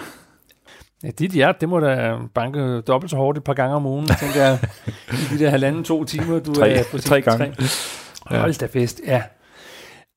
[1.02, 4.06] Ja, dit hjerte, det må da banke dobbelt så hårdt et par gange om ugen,
[4.06, 4.58] tænker jeg,
[5.32, 7.54] i de der halvanden, to timer, du tre, er på tre gange.
[7.54, 8.38] Tre.
[8.38, 9.22] Hold da fest, ja.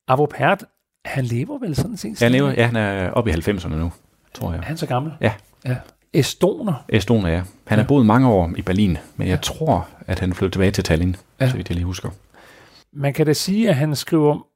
[0.08, 0.64] Avo Pert,
[1.04, 2.18] han lever vel sådan set?
[2.18, 3.92] Han lever, ja, han er oppe i 90'erne nu,
[4.34, 4.58] tror jeg.
[4.58, 5.12] Er han så gammel?
[5.20, 5.32] Ja.
[5.64, 5.76] ja.
[6.12, 6.84] Estoner?
[6.88, 7.42] Estoner, ja.
[7.66, 10.84] Han har boet mange år i Berlin, men jeg tror, at han flyttede tilbage til
[10.84, 11.48] Tallinn, ja.
[11.50, 12.10] så vidt jeg lige husker.
[12.92, 14.46] Man kan da sige, at han skriver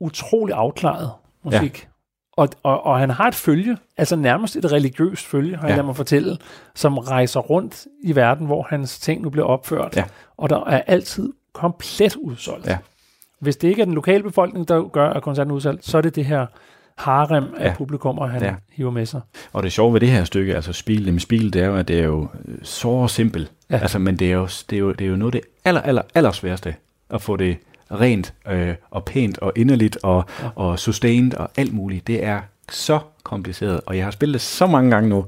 [0.00, 1.10] utrolig afklaret
[1.42, 1.82] musik.
[1.82, 1.86] Ja.
[2.32, 5.74] Og, og, og han har et følge, altså nærmest et religiøst følge, har ja.
[5.74, 6.38] jeg mig fortælle,
[6.74, 9.96] som rejser rundt i verden, hvor hans ting nu bliver opført.
[9.96, 10.04] Ja.
[10.36, 12.66] Og der er altid komplet udsolgt.
[12.66, 12.78] Ja.
[13.40, 16.16] Hvis det ikke er den lokale befolkning, der gør, at koncerten udsolgt, så er det
[16.16, 16.46] det her
[16.96, 17.74] harem af ja.
[17.74, 18.54] publikummer, han ja.
[18.72, 19.20] hiver med sig.
[19.52, 21.88] Og det sjove ved det her stykke, altså Spil med Spil, det er jo, at
[21.88, 23.52] det er jo øh, så simpelt.
[23.70, 23.78] Ja.
[23.78, 25.80] Altså, men det er, jo, det, er jo, det er jo noget af det aller,
[25.80, 26.74] aller, aller sværeste
[27.10, 27.56] at få det
[27.90, 30.48] rent øh, og pænt og inderligt og, ja.
[30.54, 32.06] og sustained og alt muligt.
[32.06, 35.26] Det er så kompliceret, og jeg har spillet det så mange gange nu,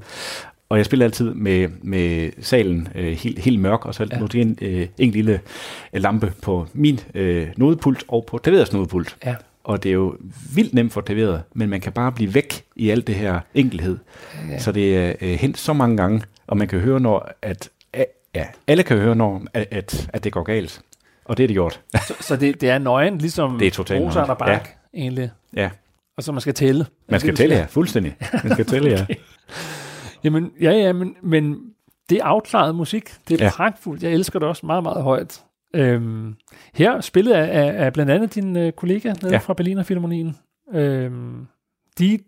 [0.69, 4.19] og jeg spiller altid med, med salen øh, helt, helt mørk, og så ja.
[4.19, 5.39] måske en, øh, en lille
[5.93, 9.17] lampe på min øh, nodepult og på Taveras nodepult.
[9.25, 9.35] Ja.
[9.63, 10.17] Og det er jo
[10.55, 13.97] vildt nemt for Taveret, men man kan bare blive væk i alt det her enkelhed.
[14.49, 14.59] Ja.
[14.59, 17.69] Så det er øh, hent så mange gange, og man kan høre, når at
[18.35, 20.81] ja, alle kan høre, når at, at, at det går galt.
[21.25, 21.81] Og det er det gjort.
[22.07, 24.99] så, så det, det er nøgen, ligesom det er totalt Mozart og Bach, ja.
[24.99, 25.31] egentlig?
[25.55, 25.69] Ja.
[26.17, 26.85] Og så man skal tælle?
[27.09, 27.65] Man skal tælle, ja.
[27.65, 28.15] Fuldstændig.
[28.43, 29.05] Man skal tælle, okay.
[29.09, 29.15] ja.
[30.23, 31.59] Jamen, ja, ja, men, men
[32.09, 33.13] det er afklaret musik.
[33.27, 33.51] Det er ja.
[33.51, 34.03] pragtfuldt.
[34.03, 35.43] Jeg elsker det også meget, meget højt.
[35.73, 36.35] Øhm,
[36.73, 39.37] her spillet af, af blandt andet din øh, kollega nede ja.
[39.37, 40.37] fra Berliner Philharmonien.
[40.73, 41.47] Øhm,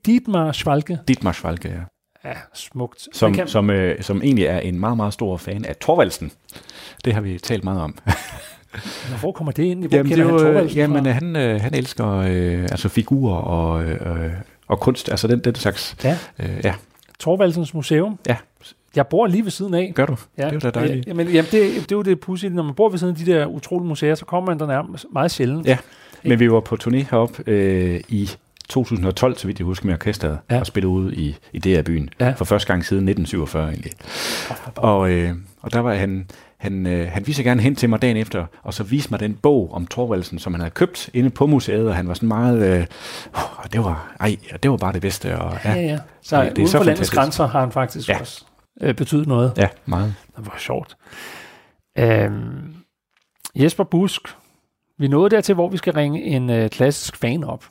[0.05, 0.99] Dietmar Schwalke.
[1.07, 1.81] Dietmar Schwalke, ja.
[2.29, 3.07] Ja, smukt.
[3.13, 3.47] Som, kan...
[3.47, 6.31] som, øh, som egentlig er en meget, meget stor fan af Torvaldsen.
[7.05, 7.97] Det har vi talt meget om.
[9.19, 9.87] Hvor kommer det ind?
[9.87, 14.33] Hvor jamen, det han Torvaldsen jamen, han, øh, han elsker øh, altså figurer og, øh,
[14.67, 15.95] og kunst, altså den, den slags.
[16.03, 16.17] Ja.
[16.39, 16.75] Øh, ja.
[17.19, 18.19] Torvaldsens Museum.
[18.27, 18.35] Ja.
[18.95, 19.91] Jeg bor lige ved siden af.
[19.95, 20.15] Gør du?
[20.37, 20.43] Ja.
[20.43, 21.05] Det er jo da dejligt.
[21.05, 22.49] Ja, jamen, jamen det, det er jo det pudsige.
[22.49, 25.05] Når man bor ved siden af de der utrolige museer, så kommer man der nærmest
[25.13, 25.67] meget sjældent.
[25.67, 25.77] Ja,
[26.23, 28.29] men vi var på turné heroppe øh, i
[28.69, 30.59] 2012, så vidt jeg husker, med orkestret, ja.
[30.59, 32.09] og spillede ude i, i DR-byen.
[32.19, 32.31] Ja.
[32.31, 33.91] For første gang siden 1947 egentlig.
[34.75, 35.31] Og, øh,
[35.61, 36.27] og der var han,
[36.57, 39.33] han, øh, han viste gerne hen til mig dagen efter, og så viste mig den
[39.33, 42.79] bog om Thorvaldsen, som han havde købt inde på museet, og han var sådan meget,
[42.79, 42.85] øh,
[43.73, 45.39] det var, ej, det var bare det bedste.
[45.39, 45.99] Og, ja, ja, ja.
[46.21, 48.19] Så ja, det uden for landets grænser har han faktisk ja.
[48.19, 48.45] også
[48.81, 49.53] øh, betydet noget.
[49.57, 50.15] Ja, meget.
[50.37, 50.97] Det var sjovt.
[51.97, 52.75] Øhm,
[53.55, 54.21] Jesper Busk,
[54.97, 57.65] vi nåede dertil, hvor vi skal ringe en øh, klassisk fan op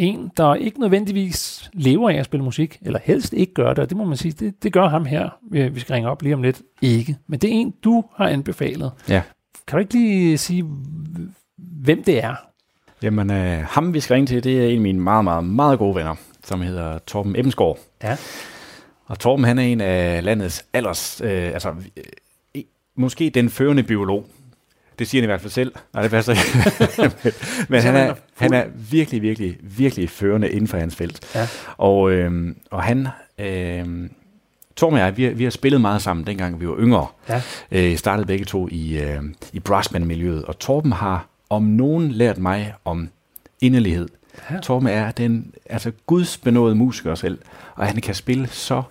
[0.00, 3.88] en, der ikke nødvendigvis lever af at spille musik, eller helst ikke gør det, og
[3.88, 6.42] det må man sige, det, det gør ham her, vi skal ringe op lige om
[6.42, 7.16] lidt, ikke.
[7.26, 8.92] Men det er en, du har anbefalet.
[9.08, 9.22] Ja.
[9.66, 10.64] Kan du ikke lige sige,
[11.56, 12.34] hvem det er?
[13.02, 15.78] Jamen, øh, ham vi skal ringe til, det er en af mine meget, meget, meget
[15.78, 17.78] gode venner, som hedder Torben Ebbensgaard.
[18.02, 18.16] Ja.
[19.10, 21.74] Og Torben, han er en af landets alders, øh, altså
[22.54, 22.62] øh,
[22.96, 24.26] måske den førende biolog,
[24.98, 25.72] det siger han i hvert fald selv.
[25.94, 27.12] Nej, det passer ikke.
[27.24, 27.32] men,
[27.68, 31.34] men han, er, han er virkelig, virkelig, virkelig førende inden for hans felt.
[31.34, 31.48] Ja.
[31.76, 34.10] Og, øh, og han øh,
[34.76, 37.06] Torben og jeg, vi, vi har spillet meget sammen, dengang vi var yngre.
[37.28, 37.42] Ja.
[37.72, 42.74] Øh, startede begge to i, øh, i brassband-miljøet, og Torben har om nogen lært mig
[42.84, 43.08] om
[43.60, 44.08] inderlighed.
[44.50, 44.60] Ja.
[44.60, 47.38] Torben er den altså gudsbenåede musiker selv,
[47.74, 48.82] og han kan spille så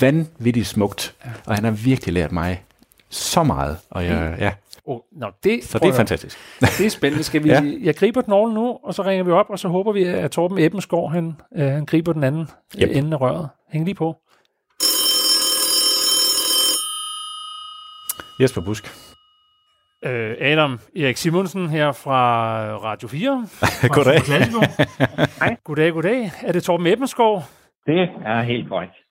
[0.00, 1.30] vanvittigt smukt, ja.
[1.46, 2.62] og han har virkelig lært mig
[3.08, 3.78] så meget.
[3.90, 4.52] Og jeg, ja.
[4.84, 6.38] Oh, no, det, så det er fantastisk.
[6.60, 7.24] Det er spændende.
[7.24, 7.62] Skal vi, ja.
[7.82, 10.58] Jeg griber den nu, og så ringer vi op, og så håber vi, at Torben
[10.58, 12.48] Ebbensgaard, han, øh, han griber den anden
[12.82, 12.96] yep.
[12.96, 13.48] ende af røret.
[13.72, 14.16] Hæng lige på.
[18.40, 18.84] Jesper Busk.
[20.04, 23.46] Øh, Adam Erik Simonsen her fra Radio 4.
[23.94, 24.20] goddag.
[25.40, 25.56] Hej.
[25.64, 26.30] Goddag, goddag.
[26.42, 27.44] Er det Torben Ebbensgaard?
[27.86, 29.05] Det er helt korrekt.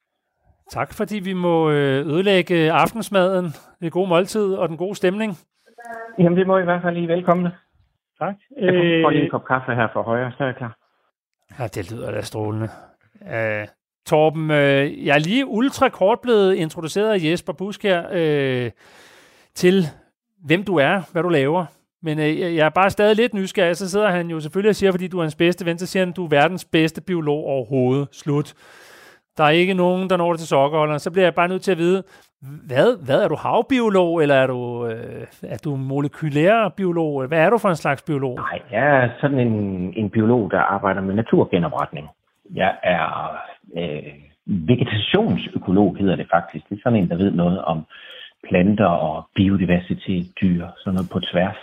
[0.72, 3.46] Tak, fordi vi må øh, ødelægge aftensmaden,
[3.82, 5.38] det gode måltid og den gode stemning.
[6.20, 7.52] Jamen, det må I i hvert fald lige velkomne.
[8.20, 8.36] Tak.
[8.62, 8.74] Jeg
[9.04, 10.78] får lige en øh, kop kaffe her for højre, så er jeg klar.
[11.60, 12.70] Ja, det lyder da strålende.
[13.22, 13.68] Uh,
[14.06, 18.02] Torben, uh, jeg er lige ultra kort blevet introduceret af Jesper Busk her
[18.66, 18.72] uh,
[19.56, 19.84] til,
[20.46, 21.66] hvem du er, hvad du laver.
[22.02, 23.78] Men uh, jeg er bare stadig lidt nysgerrig.
[23.78, 26.06] Så sidder han jo selvfølgelig og siger, fordi du er hans bedste ven, så siger
[26.06, 28.08] han, du er verdens bedste biolog overhovedet.
[28.12, 28.54] Slut.
[29.38, 31.00] Der er ikke nogen, der når det til sokkerholderen.
[31.00, 32.04] Så bliver jeg bare nødt til at vide,
[32.68, 37.28] hvad, hvad er du havbiolog, eller er du, øh, er du molekylær biolog?
[37.28, 38.36] Hvad er du for en slags biolog?
[38.36, 39.54] Nej, jeg er sådan en,
[39.96, 42.08] en biolog, der arbejder med naturgenopretning.
[42.54, 43.38] Jeg er
[43.78, 44.14] øh,
[44.46, 46.70] vegetationsøkolog, hedder det faktisk.
[46.70, 47.86] Det er sådan en, der ved noget om
[48.50, 51.58] planter og biodiversitet, dyr, sådan noget på tværs.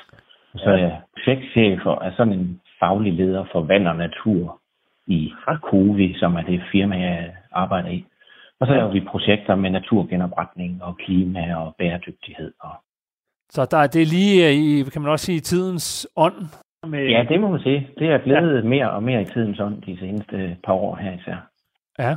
[0.54, 4.60] Og så er jeg projektchef og er sådan en faglig leder for vand og natur
[5.06, 8.04] i Rakovi, som er det firma, jeg arbejder i.
[8.60, 12.52] Og så laver vi projekter med naturgenopretning og klima og bæredygtighed.
[12.60, 12.74] Og
[13.50, 16.34] så der, det er lige i, kan man også sige, tidens ånd?
[16.86, 17.06] Med...
[17.06, 17.88] Ja, det må man sige.
[17.98, 18.68] Det er blevet ja.
[18.68, 21.36] mere og mere i tidens ånd de seneste par år her især.
[21.98, 22.16] Ja.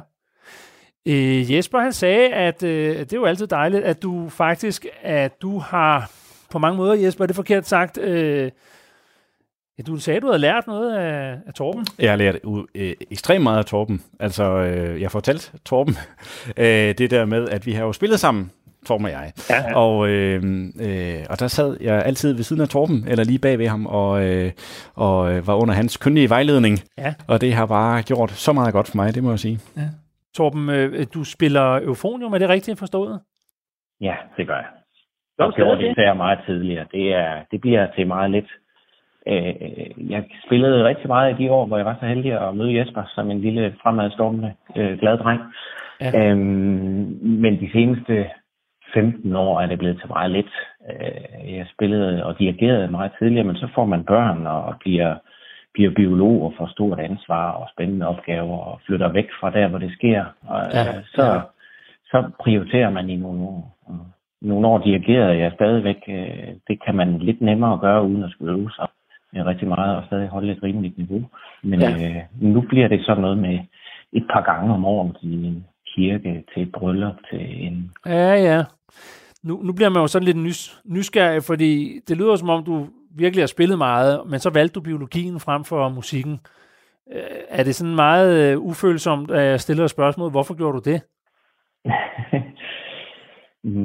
[1.08, 5.42] Øh, Jesper han sagde, at øh, det er jo altid dejligt, at du faktisk, at
[5.42, 6.12] du har
[6.52, 8.52] på mange måder, Jesper, er det forkert sagt, øh,
[9.78, 11.86] Ja, du sagde, at du havde lært noget af, af Torben.
[12.00, 12.64] Jeg har lært uh,
[13.12, 14.02] ekstremt meget af Torben.
[14.20, 15.94] Altså, øh, jeg fortalt Torben
[16.64, 16.66] øh,
[16.98, 18.52] det der med, at vi har jo spillet sammen,
[18.88, 19.32] Torben og jeg.
[19.50, 19.76] Ja, ja.
[19.76, 20.44] Og, øh,
[20.82, 23.86] øh, og der sad jeg altid ved siden af Torben, eller lige bag ved ham,
[23.86, 24.52] og, øh,
[24.96, 26.80] og var under hans kyndige vejledning.
[26.98, 27.14] Ja.
[27.28, 29.60] Og det har bare gjort så meget godt for mig, det må jeg sige.
[29.78, 29.88] Ja.
[30.36, 33.20] Torben, øh, du spiller eufonium, er det rigtigt forstået?
[34.02, 34.70] Ja, det gør jeg.
[35.40, 36.86] Jeg gjorde det især meget tidligere.
[36.92, 38.50] Det, er, det bliver til meget lidt
[39.28, 42.78] Øh, jeg spillede rigtig meget i de år, hvor jeg var så heldig at møde
[42.80, 45.42] Jesper som en lille fremadstormende øh, glad dreng.
[46.02, 46.30] Ja.
[46.32, 48.26] Øhm, men de seneste
[48.94, 50.54] 15 år er det blevet til meget lidt.
[50.90, 55.16] Øh, jeg spillede og dirigerede meget tidligere, men så får man børn og bliver,
[55.74, 59.80] bliver biolog og får stort ansvar og spændende opgaver og flytter væk fra der, hvor
[59.80, 60.26] det sker.
[60.48, 60.98] Og, ja.
[60.98, 61.42] øh, så, ja.
[62.06, 63.72] så prioriterer man i nogle år.
[64.42, 66.02] Nogle år dirigerede jeg stadigvæk.
[66.08, 68.88] Øh, det kan man lidt nemmere gøre uden at skulle øve sig
[69.44, 71.24] rigtig meget og stadig holde et rimeligt niveau.
[71.64, 71.92] Men ja.
[71.92, 73.60] øh, nu bliver det sådan noget med
[74.14, 77.92] et par gange om året i en kirke, til et bryllup, til en...
[78.06, 78.64] Ja, ja.
[79.44, 82.88] Nu, nu bliver man jo sådan lidt nys, nysgerrig, fordi det lyder som om, du
[83.18, 86.40] virkelig har spillet meget, men så valgte du biologien frem for musikken.
[87.14, 90.32] Øh, er det sådan meget øh, ufølsomt, at jeg stiller et spørgsmål?
[90.32, 91.02] Hvorfor gjorde du det?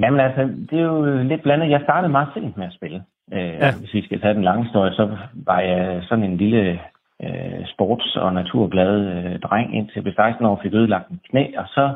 [0.03, 1.71] Jamen altså, det er jo lidt blandet.
[1.71, 3.03] Jeg startede meget sent med at spille.
[3.33, 3.71] Øh, ja.
[3.81, 6.81] Hvis vi skal tage den lange historie, så var jeg sådan en lille
[7.25, 11.45] øh, sports- og naturglad øh, dreng, indtil jeg blev 16 år fik ødelagt en knæ,
[11.57, 11.95] og så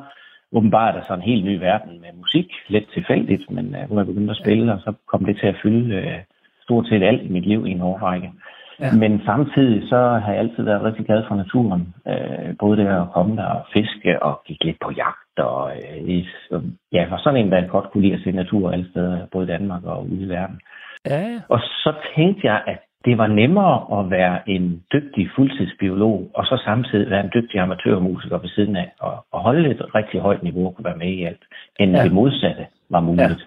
[0.53, 3.99] åbenbart er der sådan en helt ny verden med musik, lidt tilfældigt, men øh, hvor
[4.01, 6.19] jeg begyndte at spille, og så kom det til at fylde øh,
[6.63, 8.33] stort set alt i mit liv i en årrække.
[8.81, 8.93] Ja.
[8.93, 11.95] Men samtidig så har jeg altid været rigtig glad for naturen.
[12.09, 15.39] Øh, både det at komme der og fiske og gik lidt på jagt.
[15.39, 16.25] Og, øh,
[16.93, 19.49] ja, for sådan en, der godt kunne lide at se natur alle steder, både i
[19.49, 20.61] Danmark og ude i verden.
[21.07, 21.41] Ja.
[21.49, 26.63] Og så tænkte jeg, at det var nemmere at være en dygtig fuldtidsbiolog, og så
[26.65, 30.67] samtidig være en dygtig amatørmusiker ved siden af, og, og holde et rigtig højt niveau
[30.67, 31.45] og kunne være med i alt,
[31.81, 32.05] end ja.
[32.05, 33.47] det modsatte var muligt.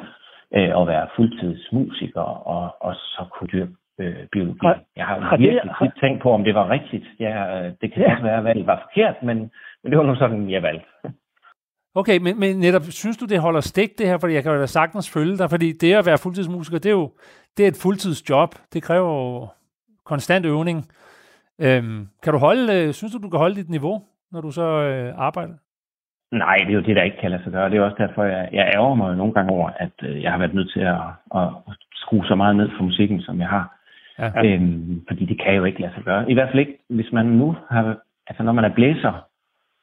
[0.53, 0.67] Ja.
[0.67, 2.21] Øh, at være fuldtidsmusiker,
[2.55, 4.65] og, og så kunne dyrke øh, biologi.
[4.65, 5.91] Har, jeg har, har virkelig det, har...
[6.01, 7.05] tænkt på, om det var rigtigt.
[7.19, 7.33] Ja,
[7.81, 8.11] det kan ja.
[8.11, 9.37] også være, at valget var forkert, men,
[9.83, 10.85] men det var nu sådan, jeg valgte.
[11.99, 14.17] Okay, men, men netop, synes du, det holder stik, det her?
[14.17, 16.97] Fordi jeg kan jo da sagtens følge dig, fordi det at være fuldtidsmusiker, det er
[17.01, 17.11] jo
[17.57, 18.49] det er et fuldtidsjob.
[18.73, 19.47] Det kræver jo
[20.05, 20.77] konstant øvning.
[21.61, 24.67] Øhm, kan du holde, øh, synes du, du kan holde dit niveau, når du så
[24.89, 25.53] øh, arbejder?
[26.31, 27.69] Nej, det er jo det, der ikke kan lade sig gøre.
[27.69, 30.37] Det er også derfor, jeg, jeg ærger mig nogle gange over, at øh, jeg har
[30.37, 31.01] været nødt til at,
[31.35, 31.47] at
[31.93, 33.65] skrue så meget ned for musikken, som jeg har.
[34.19, 34.45] Ja.
[34.45, 36.31] Øhm, fordi det kan jo ikke lade sig gøre.
[36.31, 37.97] I hvert fald ikke, hvis man nu har...
[38.27, 39.26] Altså, når man er blæser,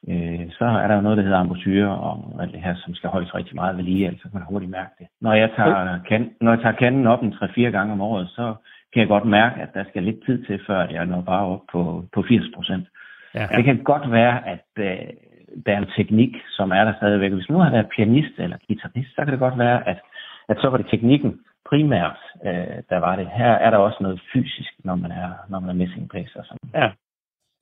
[0.09, 3.09] øh, så er der jo noget, der hedder embouchure, og alt det her, som skal
[3.09, 5.07] holdes rigtig meget ved lige, altså kan man hurtigt mærke det.
[5.21, 8.55] Når jeg tager, kan, når jeg tager kanden op en 3-4 gange om året, så
[8.93, 11.61] kan jeg godt mærke, at der skal lidt tid til, før jeg når bare op
[11.71, 12.87] på, på 80 procent.
[13.33, 13.47] Ja.
[13.55, 14.97] Det kan godt være, at øh,
[15.65, 17.31] der er en teknik, som er der stadigvæk.
[17.31, 19.99] Hvis nu har været pianist eller guitarist, så kan det godt være, at,
[20.49, 21.39] at så var det teknikken
[21.69, 23.27] primært, øh, der var det.
[23.27, 26.45] Her er der også noget fysisk, når man er, når man er missing place og
[26.45, 26.69] sådan.
[26.73, 26.89] Ja.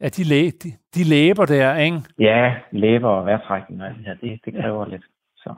[0.04, 2.02] Ja, de, læ de, de læber der, ikke?
[2.20, 4.92] Ja, læber og vejrtrækning og alt det her, det, det kræver ja.
[4.92, 5.04] lidt.
[5.36, 5.54] Så.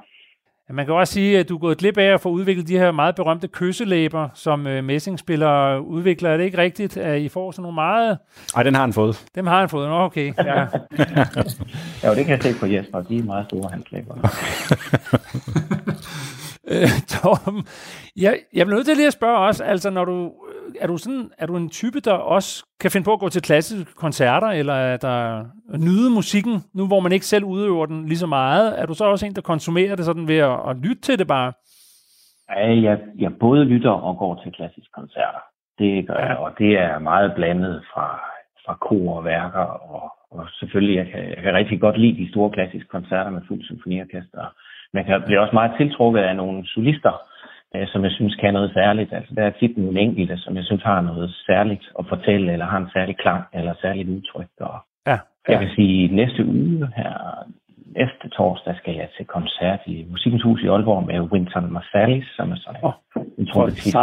[0.70, 2.92] Man kan også sige, at du er gået glip af at få udviklet de her
[2.92, 6.30] meget berømte kysselæber, som uh, messingspillere udvikler.
[6.30, 8.18] Er det ikke rigtigt, at I får sådan nogle meget...
[8.56, 9.26] Nej, den har han fået.
[9.36, 9.90] Dem har han fået.
[9.90, 10.34] Nå, okay.
[10.38, 10.52] Ja.
[12.04, 13.02] ja, det kan jeg se på Jesper.
[13.02, 14.16] De er meget store, hans læber.
[16.72, 17.66] øh, Tom,
[18.16, 20.32] jeg, jeg bliver nødt til lige at spørge også, altså når du,
[20.82, 23.42] er du sådan, er du en type, der også kan finde på at gå til
[23.42, 25.46] klassiske koncerter, eller er der
[25.78, 28.80] nyde musikken, nu hvor man ikke selv udøver den lige så meget?
[28.82, 31.28] Er du så også en, der konsumerer det sådan ved at, at lytte til det
[31.28, 31.54] bare?
[32.50, 35.44] Ja, jeg, jeg både lytter og går til klassiske koncerter.
[35.80, 38.08] Det gør jeg, og det er meget blandet fra,
[38.66, 42.30] fra kor og værker, og, og selvfølgelig, jeg kan, jeg kan rigtig godt lide de
[42.30, 44.46] store klassiske koncerter med fuld symfoniorkester.
[44.94, 47.14] Men jeg bliver også meget tiltrukket af nogle solister,
[47.76, 49.14] øh, som jeg synes kan noget særligt.
[49.14, 52.66] Altså, der er tit nogle enkelte, som jeg synes har noget særligt at fortælle, eller
[52.66, 54.48] har en særlig klang, eller særligt udtryk.
[54.60, 55.18] Og ja, ja.
[55.52, 57.14] Jeg vil sige, næste uge her,
[57.96, 62.52] efter torsdag, skal jeg til koncert i Musikens Hus i Aalborg med Winton Marsalis, som
[62.52, 62.94] er sådan oh,
[63.38, 63.96] en trompetist,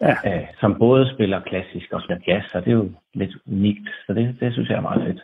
[0.00, 0.14] ja.
[0.26, 4.14] øh, som både spiller klassisk og spiller jazz, og det er jo lidt unikt, så
[4.14, 5.20] det, det synes jeg er meget fedt.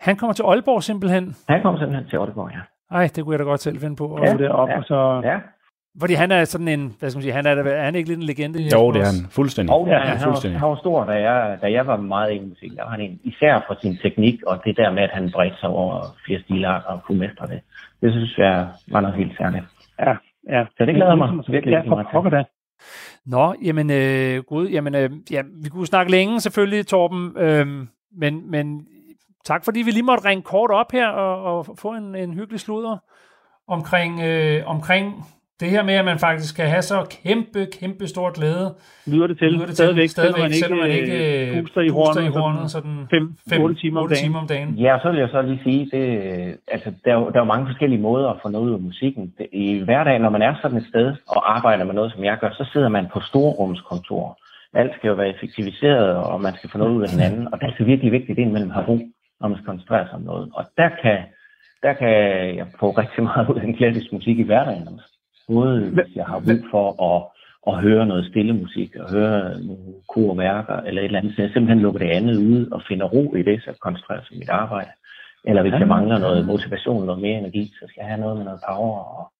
[0.00, 1.34] Han kommer til Aalborg simpelthen?
[1.48, 2.60] Han kommer simpelthen til Aalborg, ja.
[2.96, 4.18] Ej, det kunne jeg da godt selv finde på.
[4.24, 5.20] Ja, det op, ja, og så...
[5.24, 5.38] ja.
[6.00, 8.20] Fordi han er sådan en, hvad skal man sige, han er, er han ikke lidt
[8.20, 8.58] en legende?
[8.62, 9.30] Jo, det er han.
[9.30, 9.74] Fuldstændig.
[9.74, 10.54] Og, ja, ja, han, fuldstændig.
[10.54, 12.70] Var, han var stor, da jeg, da jeg var meget i musik.
[12.76, 15.56] Der var han en, især for sin teknik, og det der med, at han bredte
[15.60, 17.60] sig over flere stilarter og kunne mestre det.
[18.02, 19.64] Det synes jeg var noget helt særligt.
[19.98, 20.12] Ja,
[20.48, 20.64] ja.
[20.76, 22.38] Så det glæder mig virkelig ja, meget til.
[22.38, 22.46] Det.
[23.26, 27.66] Nå, jamen, øh, gud, jamen, øh, ja, vi kunne snakke længe selvfølgelig, Torben, øh,
[28.16, 28.86] men, men
[29.44, 32.60] tak fordi vi lige måtte ringe kort op her og, og få en, en hyggelig
[32.60, 32.96] sludder
[33.68, 35.24] omkring, øh, omkring
[35.60, 38.74] det her med, at man faktisk kan have så kæmpe, kæmpe stor glæde.
[39.06, 41.16] Lyder det til, lyder det stadigvæk, til, stadigvæk, man selvom man ikke
[41.56, 44.68] øh, puster i hornet, i hornet sådan 5-8 timer, timer om dagen.
[44.74, 46.04] Ja, så vil jeg så lige sige, det,
[46.68, 48.80] altså, der, er jo, der er jo mange forskellige måder at få noget ud af
[48.80, 49.34] musikken.
[49.52, 52.50] I hverdagen, når man er sådan et sted og arbejder med noget, som jeg gør,
[52.50, 54.38] så sidder man på storrumskontor.
[54.74, 57.66] Alt skal jo være effektiviseret, og man skal få noget ud af hinanden, og det
[57.66, 58.98] er så virkelig vigtigt, at mellem har ro
[59.40, 60.50] når man skal koncentrere sig om noget.
[60.54, 61.18] Og der kan,
[61.82, 62.12] der kan
[62.56, 65.00] jeg få rigtig meget ud af en klassisk musik i hverdagen.
[65.52, 67.18] Både hvis jeg har brug for at,
[67.68, 71.50] at høre noget stille musik, og høre nogle korværker eller et eller andet, så jeg
[71.50, 74.38] simpelthen lukker det andet ud og finder ro i det, så jeg koncentrerer sig om
[74.38, 74.90] mit arbejde.
[75.44, 78.44] Eller hvis jeg mangler noget motivation, noget mere energi, så skal jeg have noget med
[78.44, 79.32] noget power og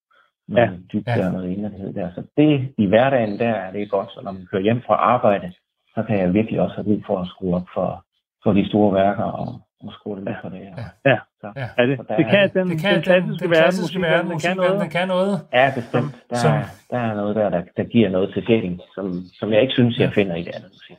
[0.48, 0.76] noget ja.
[0.92, 1.26] dybde ja.
[1.26, 2.08] og noget inderlighed der.
[2.14, 4.11] Så det i hverdagen, der er det godt.
[4.14, 5.52] Så når man kører hjem fra arbejde,
[5.94, 8.04] så kan jeg virkelig også have brug for at skrue op for,
[8.42, 10.74] for de store værker og, og skrue det for det her.
[11.05, 11.18] Ja, ja.
[11.61, 11.68] ja.
[11.78, 14.57] ja det, det kan den, det kan den klassiske, den, verden, klassiske verden, den, kan
[14.57, 14.81] noget.
[14.81, 15.41] den kan noget.
[15.53, 16.12] Ja, bestemt.
[16.31, 19.53] Der, som, er, der er noget der, der, der giver noget til sjælen, som, som
[19.53, 20.97] jeg ikke synes, jeg finder i det andet musik.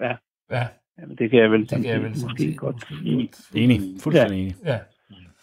[0.00, 0.14] Ja,
[0.50, 0.66] ja.
[1.00, 2.76] Jamen, det kan jeg vel, det kan jeg vel måske godt.
[3.54, 4.54] Enig, fuldstændig enig.
[4.64, 4.78] Ja.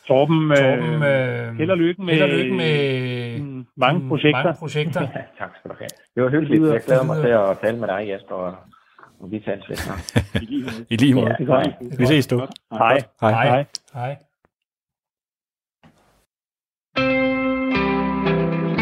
[0.07, 4.43] Torben, Torben øh, held og lykke med, held og lykke med mm, mange projekter.
[4.43, 5.01] Mange projekter.
[5.15, 5.89] ja, tak skal du have.
[6.15, 6.63] Det var hyggeligt.
[6.73, 8.67] Jeg glæder mig til at tale med dig, Jesper,
[9.19, 9.81] og vi tager lidt
[10.43, 10.85] I lige måde.
[10.89, 11.35] I lige måde.
[11.39, 12.47] Ja, vi ses du.
[12.71, 13.03] Hej.
[13.21, 13.31] Hej.
[13.31, 13.65] Hej.
[13.93, 14.17] Hej.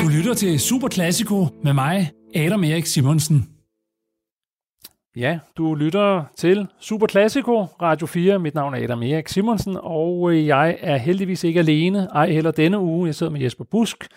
[0.02, 3.50] Du lytter til Super Classico med mig, Adam Erik Simonsen.
[5.16, 8.40] Ja, du lytter til Super Classico, Radio 4.
[8.40, 12.80] Mit navn er Adam Erik Simonsen, og jeg er heldigvis ikke alene, ej heller denne
[12.80, 13.08] uge.
[13.08, 14.08] Jeg sidder med Jesper Busk,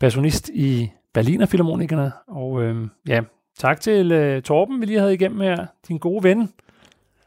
[0.00, 3.20] bassonist i Berliner Philharmonikerne, og øh, ja,
[3.58, 5.66] Tak til uh, Torben, vi lige havde igennem her.
[5.88, 6.40] Din gode ven.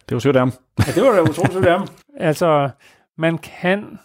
[0.10, 0.54] Det var sødt af ham.
[0.88, 1.88] Ja, det var da utroligt sødt af ham.
[2.18, 2.70] Altså,
[3.18, 4.00] man kan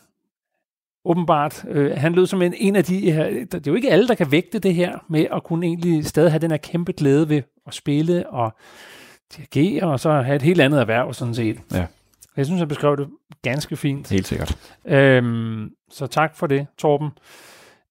[1.05, 4.09] åbenbart, øh, han lød som en, en af de her, det er jo ikke alle,
[4.09, 7.29] der kan vægte det her med at kunne egentlig stadig have den her kæmpe glæde
[7.29, 8.53] ved at spille og
[9.37, 11.59] dirigere, og så have et helt andet erhverv, sådan set.
[11.73, 11.87] Ja.
[12.37, 13.09] Jeg synes, han beskrev det
[13.43, 14.11] ganske fint.
[14.11, 14.77] Helt sikkert.
[14.85, 17.11] Øhm, så tak for det, Torben.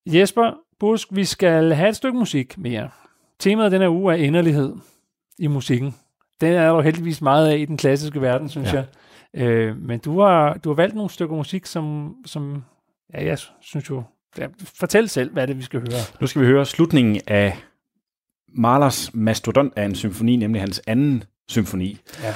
[0.06, 2.90] Jesper Busk, vi skal have et stykke musik mere.
[3.40, 4.76] Temaet den her uge er inderlighed
[5.40, 5.96] i musikken.
[6.42, 8.84] Den er der heldigvis meget af i den klassiske verden, synes ja.
[9.34, 9.44] jeg.
[9.44, 12.64] Øh, men du har, du har valgt nogle stykker musik, som, som
[13.14, 14.04] ja, jeg synes jo...
[14.38, 14.48] Ja,
[14.80, 16.02] fortæl selv, hvad er det, vi skal høre.
[16.22, 17.58] Nu skal vi høre slutningen af
[18.48, 22.00] Mahlers Mastodont af en symfoni, nemlig hans anden symfoni.
[22.24, 22.34] Ja.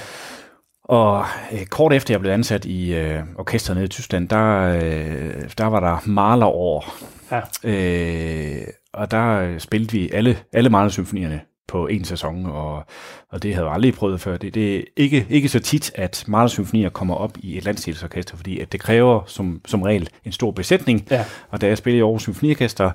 [0.83, 5.49] Og øh, kort efter jeg blev ansat i øh, orkestret nede i Tyskland, der, øh,
[5.57, 6.93] der var der Mahler-år.
[7.31, 7.41] Ja.
[7.63, 12.85] Øh, og der spillede vi alle, alle Mahler-symfonierne på en sæson, og,
[13.31, 14.37] og det havde jeg aldrig prøvet før.
[14.37, 18.59] Det, det er ikke, ikke så tit, at Mahler-symfonier kommer op i et landsdelsorkester, fordi
[18.59, 21.07] at det kræver som, som regel en stor besætning.
[21.11, 21.25] Ja.
[21.49, 22.91] Og da jeg spillede i Aarhus Symfoniorkester,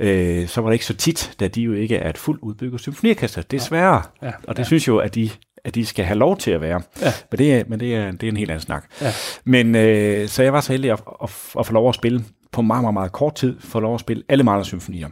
[0.00, 2.80] øh, så var det ikke så tit, da de jo ikke er et fuldt udbygget
[2.80, 3.42] symfoniorkester.
[3.42, 4.02] Desværre.
[4.22, 4.30] Ja.
[4.48, 4.64] Og det ja.
[4.64, 5.30] synes jo, at de
[5.64, 6.82] at de skal have lov til at være.
[7.00, 7.12] Ja.
[7.30, 8.84] Men, det er, men det, er, det er en helt anden snak.
[9.00, 9.12] Ja.
[9.44, 12.62] Men øh, så jeg var så heldig at, at, at få lov at spille på
[12.62, 15.08] meget, meget, meget kort tid, få lov at spille alle Mahler symfonier.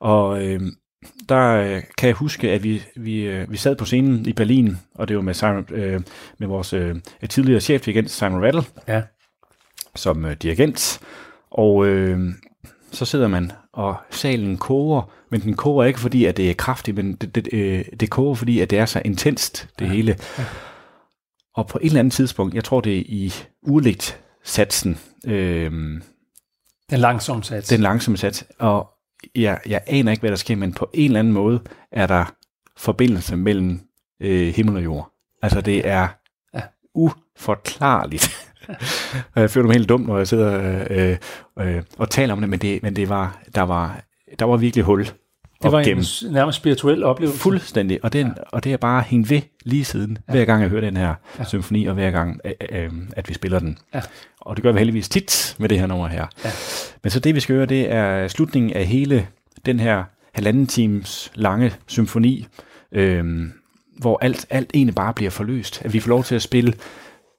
[0.00, 0.60] Og øh,
[1.28, 5.08] der kan jeg huske, at vi, vi, øh, vi sad på scenen i Berlin, og
[5.08, 6.00] det var med, Simon, øh,
[6.38, 6.96] med vores øh,
[7.28, 9.02] tidligere chefdirigent Simon Rattle, ja.
[9.96, 11.00] som øh, dirigent.
[11.50, 12.30] Og øh,
[12.92, 16.96] så sidder man, og salen koger, men den koger ikke, fordi at det er kraftigt,
[16.96, 19.90] men det, det, øh, det koger, fordi at det er så intenst, det ja.
[19.90, 20.16] hele.
[20.38, 20.44] Ja.
[21.54, 24.98] Og på et eller andet tidspunkt, jeg tror det er i urligt satsen.
[25.26, 26.00] Øh,
[26.90, 27.68] den langsomme sats.
[27.68, 28.44] Den langsomme sats.
[28.58, 28.90] Og
[29.34, 31.60] jeg, jeg aner ikke, hvad der sker, men på en eller anden måde
[31.92, 32.34] er der
[32.76, 33.80] forbindelse mellem
[34.20, 35.12] øh, himmel og jord.
[35.42, 36.08] Altså det er
[36.54, 36.60] ja.
[36.94, 38.48] uforklarligt.
[39.34, 41.16] og jeg føler mig helt dum, når jeg sidder øh,
[41.58, 44.04] øh, og taler om det, men det, men det var, der var,
[44.38, 45.06] der var virkelig hul.
[45.62, 46.04] Det var gennem.
[46.26, 47.40] en nærmest spirituel oplevelse.
[47.40, 48.32] Fuldstændig, og, den, ja.
[48.52, 50.32] og det er bare hængt ved lige siden, ja.
[50.32, 51.44] hver gang jeg hører den her ja.
[51.44, 53.78] symfoni, og hver gang, øh, øh, at vi spiller den.
[53.94, 54.00] Ja.
[54.40, 56.26] Og det gør vi heldigvis tit med det her nummer her.
[56.44, 56.50] Ja.
[57.02, 59.26] Men så det, vi skal høre, det er slutningen af hele
[59.66, 62.46] den her halvanden times lange symfoni,
[62.92, 63.48] øh,
[63.98, 65.82] hvor alt, alt egentlig bare bliver forløst.
[65.84, 66.74] At vi får lov til at spille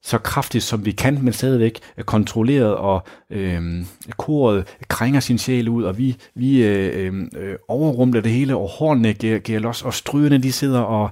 [0.04, 3.86] så kraftigt som vi kan, men stadigvæk kontrolleret, og øh,
[4.18, 9.14] koret krænger sin sjæl ud, og vi, vi øh, øh, overrumler det hele, og hornene
[9.14, 11.10] giver, giver los, og strygene de sidder og,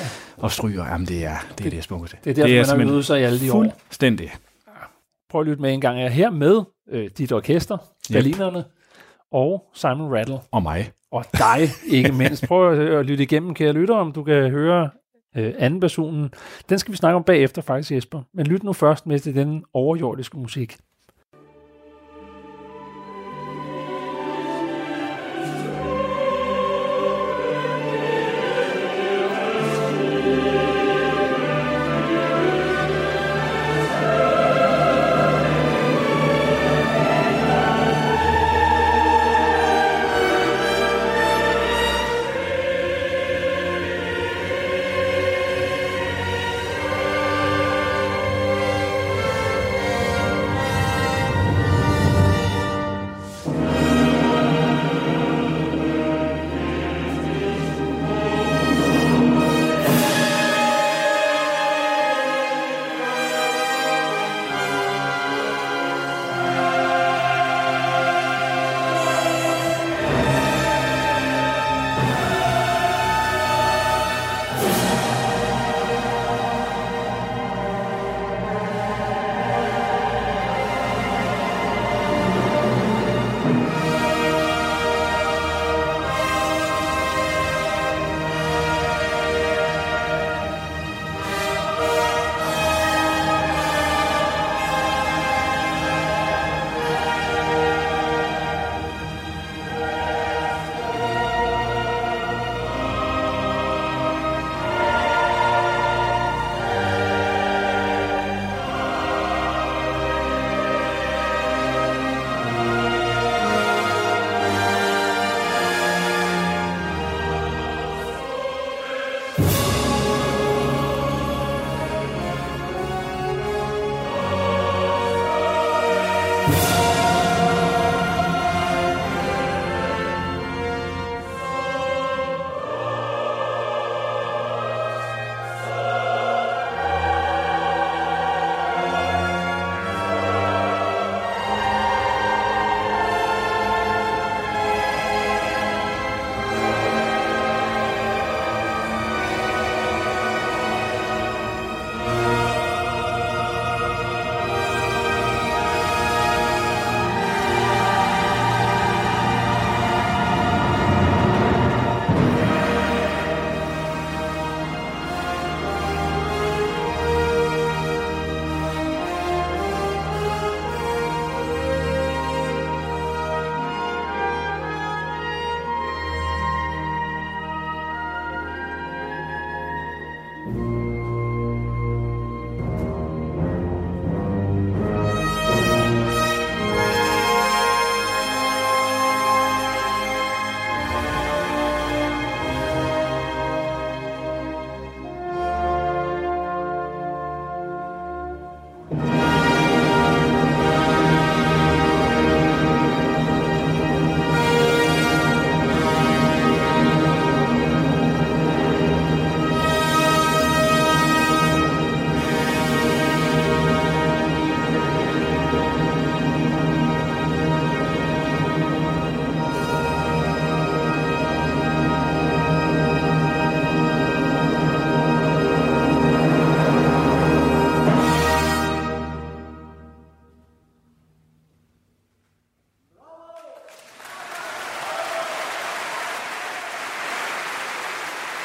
[0.00, 0.04] ja.
[0.36, 0.84] og stryger.
[0.84, 2.04] Jamen, det er det, er det smukke.
[2.24, 3.62] Det er derfor, det er man har øvet sig i alle de år.
[3.62, 4.32] Fuldstændig.
[5.30, 5.98] Prøv at lytte med en gang.
[5.98, 7.76] Jeg er her med øh, dit orkester,
[8.12, 8.64] Berlinerne, yep.
[9.32, 10.38] og Simon Rattle.
[10.52, 10.90] Og mig.
[11.12, 12.48] Og dig, ikke mindst.
[12.48, 14.90] Prøv at, at lytte igennem, kære lytter, om du kan høre
[15.36, 16.30] øh, anden personen.
[16.68, 18.22] Den skal vi snakke om bagefter faktisk, Jesper.
[18.32, 20.76] Men lyt nu først med til den overjordiske musik.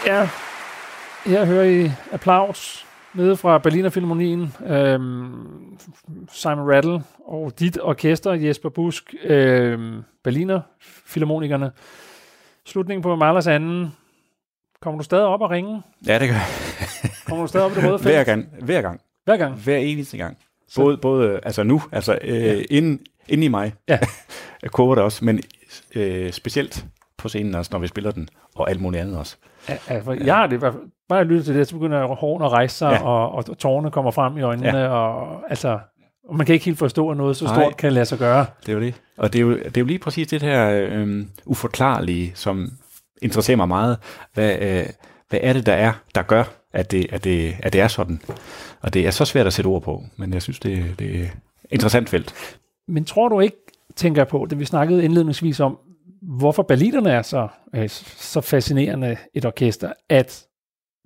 [0.06, 0.30] Ja,
[1.26, 4.54] her hører I applaus nede fra Berliner Filharmonien.
[4.68, 5.80] Øhm,
[6.32, 10.62] Simon Rattle og dit orkester, Jesper Busk, øhm, Berliner
[11.06, 11.72] Filharmonikerne.
[12.66, 13.94] Slutningen på Mahlers anden.
[14.82, 15.82] Kommer du stadig op og ringe?
[16.08, 16.36] Ja, det gør
[17.28, 18.16] Kommer du stadig op i det røde felt?
[18.16, 18.48] Hver gang.
[18.62, 19.02] Hver gang.
[19.26, 19.56] Hver gang?
[19.56, 20.38] Hver eneste gang.
[20.76, 22.62] Både, både altså nu, altså øh, ja.
[22.70, 24.00] inden, inden i mig, ja.
[24.64, 25.42] jeg koger det også, men
[25.96, 26.86] øh, specielt
[27.18, 29.38] på scenen også, når vi spiller den, og alt muligt andet også.
[29.70, 30.60] Ja, altså, jeg har det
[31.10, 33.04] bare at lytte til det, så begynder hårene at rejse sig, ja.
[33.08, 34.88] og, og tårerne kommer frem i øjnene, ja.
[34.88, 35.80] og altså,
[36.30, 38.46] og man kan ikke helt forstå, at noget så stort Nej, kan lade sig gøre.
[38.66, 38.94] Det er jo det.
[39.18, 42.72] Og det er jo, det er jo lige præcis det her øh, uforklarlige, som
[43.22, 43.98] interesserer mig meget.
[44.34, 44.86] Hvad, øh,
[45.30, 46.44] hvad er det, der er, der gør,
[46.74, 48.22] at det, at, det, at det er sådan?
[48.82, 51.24] Og det er så svært at sætte ord på, men jeg synes, det, det er
[51.24, 51.32] et
[51.72, 52.34] interessant felt.
[52.88, 53.58] Men tror du ikke,
[53.96, 55.78] tænker jeg på, det vi snakkede indledningsvis om,
[56.22, 60.46] hvorfor Berlinerne er så, øh, så fascinerende et orkester, at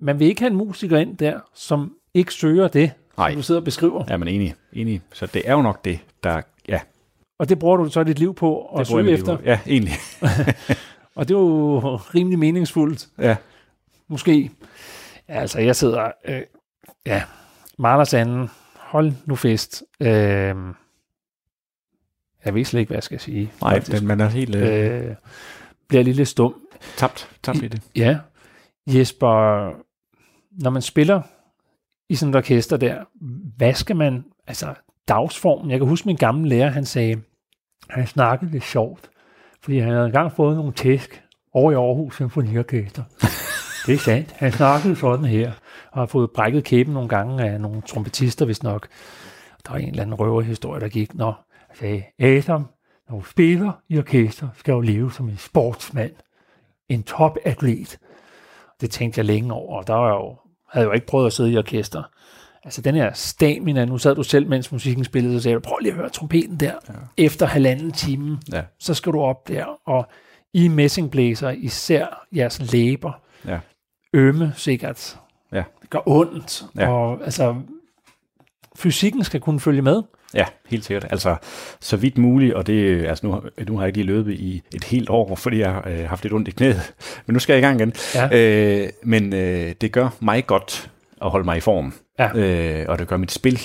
[0.00, 3.30] man vil ikke have en musiker ind der, som ikke søger det, Nej.
[3.30, 4.04] som du sidder og beskriver.
[4.08, 5.02] Ja, men enig, enig.
[5.12, 6.80] Så det er jo nok det, der, ja.
[7.38, 9.38] Og det bruger du så dit liv på at det søge efter?
[9.44, 9.94] Ja, egentlig.
[11.16, 13.08] og det er jo rimelig meningsfuldt.
[13.18, 13.36] Ja.
[14.08, 14.50] Måske.
[15.28, 16.42] Ja, altså, jeg sidder, øh,
[17.06, 17.22] ja,
[17.78, 19.82] Marlers anden, hold nu fest.
[20.00, 20.54] Øh,
[22.46, 23.52] jeg ved slet ikke, hvad jeg skal sige.
[23.60, 24.54] Nej, den, man er helt...
[24.54, 25.08] Øh...
[25.08, 25.14] Øh,
[25.88, 26.54] bliver lidt stum.
[26.96, 27.82] Tabt, tabt i det.
[27.96, 28.18] Ja.
[28.86, 29.66] Jesper,
[30.62, 31.22] når man spiller
[32.08, 33.04] i sådan et orkester der,
[33.56, 34.74] hvad skal man, altså
[35.08, 37.20] dagsformen, jeg kan huske min gamle lærer, han sagde,
[37.90, 39.10] han snakkede lidt sjovt,
[39.62, 41.22] fordi han havde engang fået nogle tæsk
[41.52, 43.02] over i Aarhus Symfoniorkester.
[43.86, 44.32] det er sandt.
[44.32, 45.52] Han snakkede sådan her,
[45.92, 48.88] og har fået brækket kæben nogle gange af nogle trompetister, hvis nok.
[49.66, 51.45] Der var en eller anden røverhistorie, der gik, når
[51.78, 52.66] sagde, Adam,
[53.08, 56.12] når du spiller i orkester, skal du leve som en sportsmand,
[56.88, 57.98] en topatlet.
[58.80, 60.36] Det tænkte jeg længe over, og der var jeg jo,
[60.68, 62.02] havde jeg jo ikke prøvet at sidde i orkester.
[62.64, 65.92] Altså den her stamina, nu sad du selv, mens musikken spillede, og sagde, prøv lige
[65.92, 66.72] at høre trompeten der.
[66.88, 66.94] Ja.
[67.16, 68.62] Efter halvanden time, ja.
[68.78, 70.06] så skal du op der, og
[70.52, 73.12] i messingblæser, især jeres læber,
[73.46, 73.60] ja.
[74.12, 75.18] ømme sikkert.
[75.52, 75.64] Ja.
[75.82, 76.88] Det gør ondt, ja.
[76.88, 77.56] og altså
[78.76, 80.02] fysikken skal kunne følge med.
[80.34, 81.06] Ja, helt sikkert.
[81.10, 81.36] Altså,
[81.80, 84.84] så vidt muligt, og det, altså nu, nu har jeg ikke lige løbet i et
[84.84, 86.94] helt år, fordi jeg har øh, haft lidt ondt i knæet,
[87.26, 87.92] men nu skal jeg i gang igen.
[88.14, 88.28] Ja.
[88.32, 90.90] Øh, men øh, det gør mig godt
[91.22, 92.36] at holde mig i form, ja.
[92.36, 93.60] øh, og det gør mit spil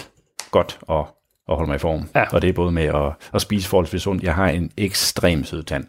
[0.51, 1.05] godt at
[1.51, 2.09] at holde mig i form.
[2.15, 2.23] Ja.
[2.31, 4.23] Og det er både med at, at spise forholdsvis sundt.
[4.23, 5.85] Jeg har en ekstrem sød tand.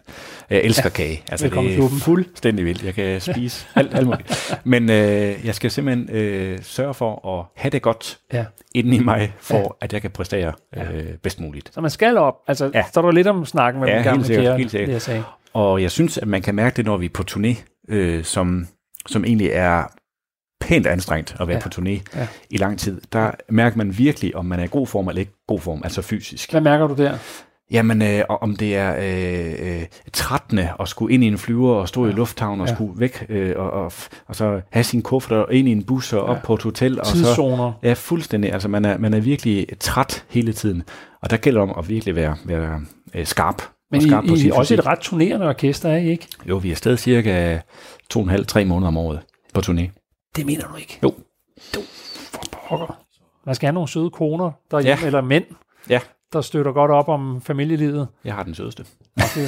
[0.50, 0.90] Jeg elsker ja.
[0.90, 1.22] kage.
[1.30, 2.84] Altså, det er fuldstændig vildt.
[2.84, 4.54] Jeg kan spise alt, alt muligt.
[4.64, 8.44] Men øh, jeg skal simpelthen øh, sørge for at have det godt ja.
[8.74, 9.64] inden i mig, for ja.
[9.80, 11.74] at jeg kan præstere øh, bedst muligt.
[11.74, 12.34] Så man skal op.
[12.48, 12.84] Altså, ja.
[12.92, 14.88] så er der lidt om snakken med ja, den gamle helt sikkert, kære, helt sikkert.
[14.88, 17.62] Det, jeg Og jeg synes, at man kan mærke det, når vi er på turné,
[17.88, 18.66] øh, som,
[19.06, 19.84] som egentlig er
[20.72, 21.62] pænt anstrengt at være ja.
[21.62, 22.26] på turné ja.
[22.50, 23.00] i lang tid.
[23.12, 26.02] Der mærker man virkelig, om man er i god form eller ikke god form, altså
[26.02, 26.50] fysisk.
[26.50, 27.18] Hvad mærker du der?
[27.70, 31.88] Jamen, øh, om det er øh, øh, trættende at skulle ind i en flyver og
[31.88, 32.12] stå ja.
[32.12, 32.74] i lufthavn og ja.
[32.74, 33.92] skulle væk øh, og, og,
[34.28, 36.34] og så have sin kuffert og ind i en bus og ja.
[36.34, 37.00] op på et hotel.
[37.00, 38.52] Og Så, ja, fuldstændig.
[38.52, 40.82] Altså, man er, man er virkelig træt hele tiden.
[41.22, 42.80] Og der gælder om at virkelig være, være
[43.14, 43.62] øh, skarp.
[43.90, 46.26] Men og skarp I, på I er også et ret turnerende orkester, er I ikke?
[46.48, 47.58] Jo, vi er stadig cirka
[48.10, 49.20] to og en halv, tre måneder om året
[49.54, 50.01] på turné.
[50.36, 50.98] Det mener du ikke?
[51.02, 51.14] Jo.
[51.74, 51.80] Du,
[52.32, 52.98] for pokker.
[53.44, 55.06] Man skal have nogle søde koner derhjemme, ja.
[55.06, 55.44] eller mænd,
[55.88, 56.00] ja.
[56.32, 58.08] der støtter godt op om familielivet.
[58.24, 58.86] Jeg har den sødeste.
[59.16, 59.46] Okay.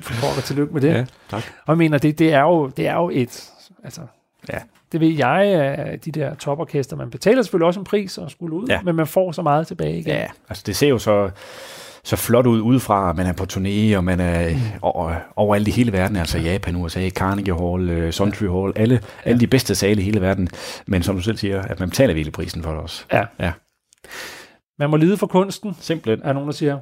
[0.00, 0.88] for pokker, tillykke med det.
[0.88, 1.42] Ja, tak.
[1.66, 3.50] Og jeg mener, det, det, er, jo, det er jo et...
[3.84, 4.00] Altså,
[4.48, 4.58] ja.
[4.92, 6.96] Det ved jeg de der toporkester.
[6.96, 8.82] Man betaler selvfølgelig også en pris og skulle ud, ja.
[8.82, 10.14] men man får så meget tilbage igen.
[10.14, 11.30] Ja, altså det ser jo så
[12.04, 13.12] så flot ud udefra.
[13.12, 14.60] Man er på turné, og man er mm.
[14.82, 19.30] over, overalt i hele verden, altså Japan, USA, Carnegie Hall, uh, Suntree Hall, alle, ja.
[19.30, 20.48] alle de bedste sale i hele verden.
[20.86, 23.04] Men som du selv siger, at man betaler virkelig prisen for det også.
[23.12, 23.24] Ja.
[23.40, 23.52] ja.
[24.78, 26.78] Man må lide for kunsten, simpelthen, er nogen, der siger.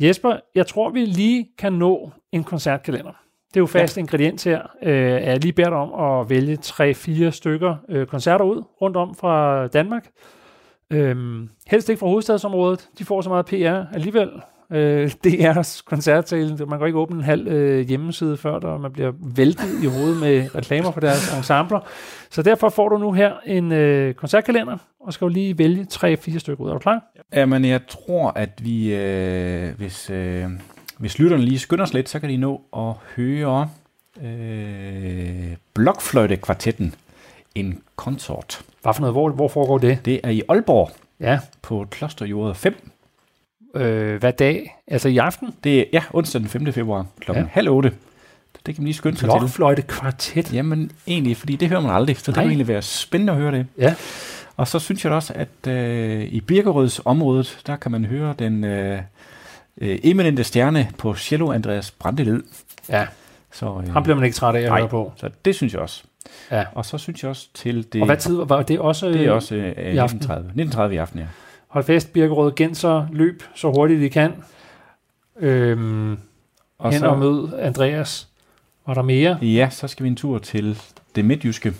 [0.00, 3.12] Jesper, jeg tror, vi lige kan nå en koncertkalender.
[3.48, 4.00] Det er jo fast ja.
[4.00, 4.62] ingrediens her.
[4.82, 9.66] Øh, jeg lige bedt om at vælge 3-4 stykker øh, koncerter ud rundt om fra
[9.66, 10.06] Danmark.
[10.92, 12.88] Øhm, helst ikke fra hovedstadsområdet.
[12.98, 14.30] De får så meget PR alligevel.
[14.72, 16.66] Øh, DR's koncertsale.
[16.66, 20.20] Man kan ikke åbne en halv øh, hjemmeside før, der man bliver væltet i hovedet
[20.20, 21.80] med reklamer for deres ensembler.
[22.30, 26.38] Så derfor får du nu her en øh, koncertkalender, og skal jo lige vælge tre-fire
[26.38, 26.68] stykker ud.
[26.68, 27.04] Er du klar?
[27.34, 30.44] Jamen, jeg tror, at vi, øh, hvis, øh,
[30.98, 33.68] hvis lytterne lige skynder os lidt, så kan de nå at høre
[34.22, 36.94] øh, Blokfløjte-kvartetten,
[37.54, 38.62] en konsort.
[38.82, 39.14] Hvad for noget?
[39.14, 39.98] Hvor, hvor foregår det?
[40.04, 40.90] Det er i Aalborg.
[41.20, 41.38] Ja.
[41.62, 42.90] På Klosterjordet 5.
[43.76, 44.76] Øh, hvad dag?
[44.86, 45.54] Altså i aften?
[45.64, 46.72] Det er ja, onsdag den 5.
[46.72, 47.30] februar kl.
[47.34, 47.44] Ja.
[47.50, 47.92] halv otte.
[48.66, 49.38] Det kan man lige skynde sig til.
[49.38, 50.52] Blokfløjte kvartet.
[50.54, 52.34] Jamen egentlig, fordi det hører man aldrig, så Nej.
[52.34, 53.66] det vil egentlig være spændende at høre det.
[53.78, 53.94] Ja.
[54.56, 58.64] Og så synes jeg også, at øh, i Birkerøds området, der kan man høre den
[58.64, 59.00] øh,
[59.80, 62.42] øh, eminente stjerne på cello, Andreas Brandelid.
[62.88, 63.06] Ja,
[63.52, 65.12] så, øh, ham bliver man ikke træt af at nej, høre på.
[65.16, 66.02] så det synes jeg også.
[66.50, 66.64] Ja.
[66.74, 68.00] Og så synes jeg også til det...
[68.00, 70.16] Og hvad tid var det også Det er også øh, i aften?
[70.16, 70.40] 1930.
[70.40, 71.26] 1930 i aften, ja.
[71.68, 74.32] Hold fast, Birkerød Genser løb så hurtigt de kan.
[75.40, 76.18] Øhm,
[76.78, 78.28] og hen så, og mød Andreas.
[78.86, 79.38] Var der mere?
[79.42, 80.78] Ja, så skal vi en tur til
[81.16, 81.74] det midtjyske.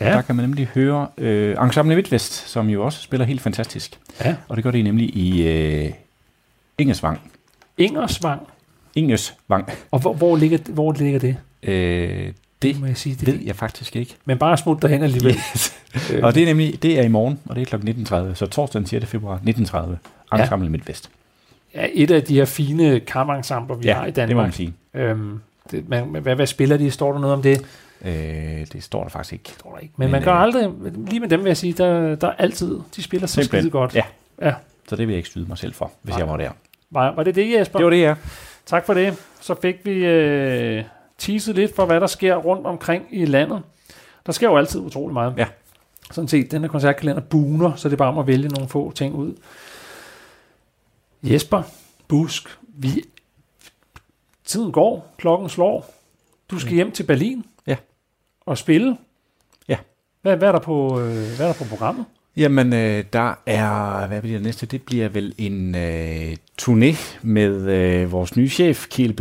[0.00, 0.12] Ja.
[0.12, 3.98] Der kan man nemlig høre øh, Ensemble Midtvest, som jo også spiller helt fantastisk.
[4.24, 4.36] Ja.
[4.48, 5.92] Og det gør det nemlig i øh,
[6.78, 7.20] Ingersvang.
[7.78, 8.42] Ingersvang?
[8.94, 9.68] Ingersvang.
[9.90, 11.36] Og hvor, hvor, ligger, hvor ligger det?
[11.62, 12.32] Øh,
[12.62, 14.16] det må jeg sige, det ved jeg faktisk ikke.
[14.24, 15.34] Men bare smut derhen alligevel.
[15.34, 15.72] Yes.
[16.12, 16.24] øh.
[16.24, 17.88] Og det er nemlig, det er i morgen, og det er kl.
[18.30, 19.06] 19.30, så torsdag den 6.
[19.06, 20.70] februar 19.30, Ensemble ja.
[20.70, 21.10] Midtvest.
[21.74, 24.28] Ja, et af de her fine kammerensembler, vi ja, har i Danmark.
[24.28, 24.74] det må man sige.
[24.94, 25.40] Øhm,
[25.70, 26.90] det, man, hvad, hvad spiller de?
[26.90, 27.64] Står der noget om det?
[28.04, 29.50] Øh, det står der faktisk ikke.
[29.50, 29.94] Står der ikke.
[29.96, 30.70] Men, Men man kan øh, aldrig,
[31.06, 33.94] lige med dem vil jeg sige, der, der er altid, de spiller så skide godt.
[33.94, 34.02] Ja.
[34.42, 34.54] ja,
[34.88, 36.18] så det vil jeg ikke styde mig selv for, hvis Nej.
[36.18, 36.50] jeg var der.
[36.90, 37.78] Var, var det det, Jesper?
[37.78, 38.14] Det var det, ja.
[38.66, 39.16] Tak for det.
[39.40, 40.84] Så fik vi øh,
[41.18, 43.62] teaset lidt for, hvad der sker rundt omkring i landet.
[44.26, 45.34] Der sker jo altid utrolig meget.
[45.36, 45.46] Ja.
[46.10, 48.92] Sådan set, den her koncertkalender buner, så det er bare om at vælge nogle få
[48.92, 49.34] ting ud.
[51.22, 51.62] Jesper,
[52.08, 53.04] Busk, vi,
[54.44, 55.94] tiden går, klokken slår.
[56.50, 57.76] Du skal hjem til Berlin ja.
[58.46, 58.96] og spille.
[59.68, 59.76] Ja.
[60.22, 62.04] Hvad, hvad, er der på, øh, hvad er der på programmet?
[62.36, 64.66] Jamen, øh, der er, hvad bliver det næste?
[64.66, 69.12] Det bliver vel en øh, turné med øh, vores nye chef, Kiel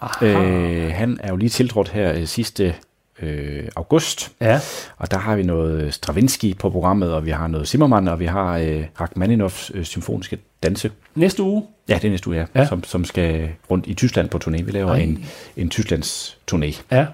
[0.00, 0.42] Betrinko.
[0.42, 2.74] Øh, han er jo lige tiltrådt her øh, sidste
[3.22, 4.32] øh, august.
[4.40, 4.60] Ja.
[4.96, 8.26] Og der har vi noget Stravinsky på programmet, og vi har noget Zimmermann, og vi
[8.26, 10.90] har øh, Rachmaninoffs øh, symfoniske danse.
[11.14, 11.64] Næste uge?
[11.88, 12.44] Ja, det er næste uge, ja.
[12.54, 12.66] ja.
[12.66, 14.62] Som, som skal rundt i Tyskland på turné.
[14.62, 15.24] Vi laver en,
[15.56, 16.82] en Tysklands turné.
[16.90, 17.06] Ja.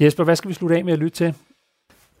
[0.00, 1.34] Jesper, hvad skal vi slutte af med at lytte til?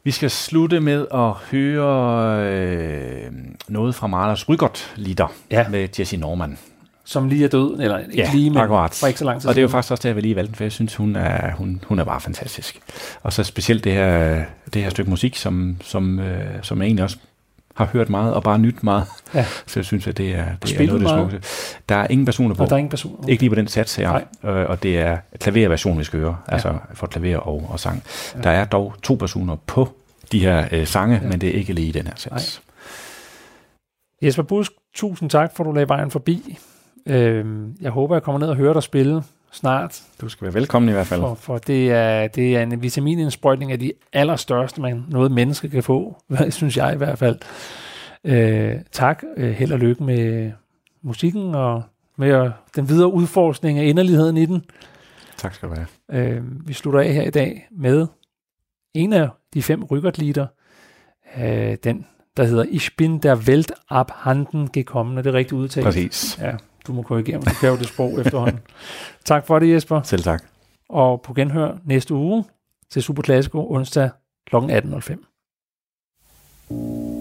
[0.04, 3.32] Vi skal slutte med at høre øh,
[3.68, 5.68] noget fra Mahlers Rygert-lieder ja.
[5.68, 6.58] med Jesse Norman.
[7.08, 8.94] Som lige er død, eller ikke ja, lige, men akkurat.
[8.94, 10.36] for ikke så lang tid Og det er jo faktisk også det, jeg vil lige
[10.36, 12.80] valgte, for jeg synes, hun er, hun, hun er bare fantastisk.
[13.22, 14.44] Og så specielt det her,
[14.74, 17.16] det her stykke musik, som, som, øh, som jeg egentlig også
[17.76, 19.04] har hørt meget og bare nyt meget.
[19.34, 19.44] Ja.
[19.66, 21.40] Så jeg synes, at det er, det er noget det smukke.
[21.88, 22.62] Der er ingen personer på.
[22.62, 23.18] Og der er ingen personer.
[23.18, 23.28] Okay.
[23.28, 24.14] Ikke lige på den sats her.
[24.14, 24.20] Øh,
[24.70, 26.36] og det er klaverversion, vi skal høre.
[26.48, 26.52] Ja.
[26.52, 28.02] Altså for klaver og, og sang.
[28.34, 28.40] Ja.
[28.40, 29.88] Der er dog to personer på
[30.32, 31.28] de her øh, sange, ja.
[31.28, 32.60] men det er ikke lige i den her sats.
[32.60, 32.66] Nej.
[34.22, 36.58] Jesper Busk, tusind tak for, at du lagde vejen forbi.
[37.06, 40.02] Øh, jeg håber, jeg kommer ned og hører dig spille snart.
[40.20, 41.20] Du skal være velkommen i hvert fald.
[41.20, 45.82] For, for det, er, det er en vitaminindsprøjtning af de allerstørste, man noget menneske kan
[45.82, 46.16] få,
[46.50, 47.38] synes jeg i hvert fald.
[48.24, 49.24] Øh, tak.
[49.36, 50.52] Øh, held og lykke med
[51.02, 51.82] musikken og
[52.16, 54.64] med den videre udforskning af inderligheden i den.
[55.36, 55.86] Tak skal du have.
[56.12, 58.06] Øh, vi slutter af her i dag med
[58.94, 60.46] en af de fem ryggertlieder.
[61.38, 65.18] Øh, den, der hedder Ich bin der Welt abhanden gekommen.
[65.18, 65.84] Er det rigtigt udtalt?
[65.84, 66.38] Præcis.
[66.40, 66.52] Ja,
[66.86, 67.46] du må korrigere mig.
[67.46, 68.60] Du kan jo det sprog efterhånden.
[69.24, 70.02] Tak for det, Jesper.
[70.02, 70.44] Selv tak.
[70.88, 72.44] Og på genhør næste uge
[72.90, 74.10] til Super Classico onsdag
[74.46, 74.56] kl.
[74.56, 77.15] 18.05.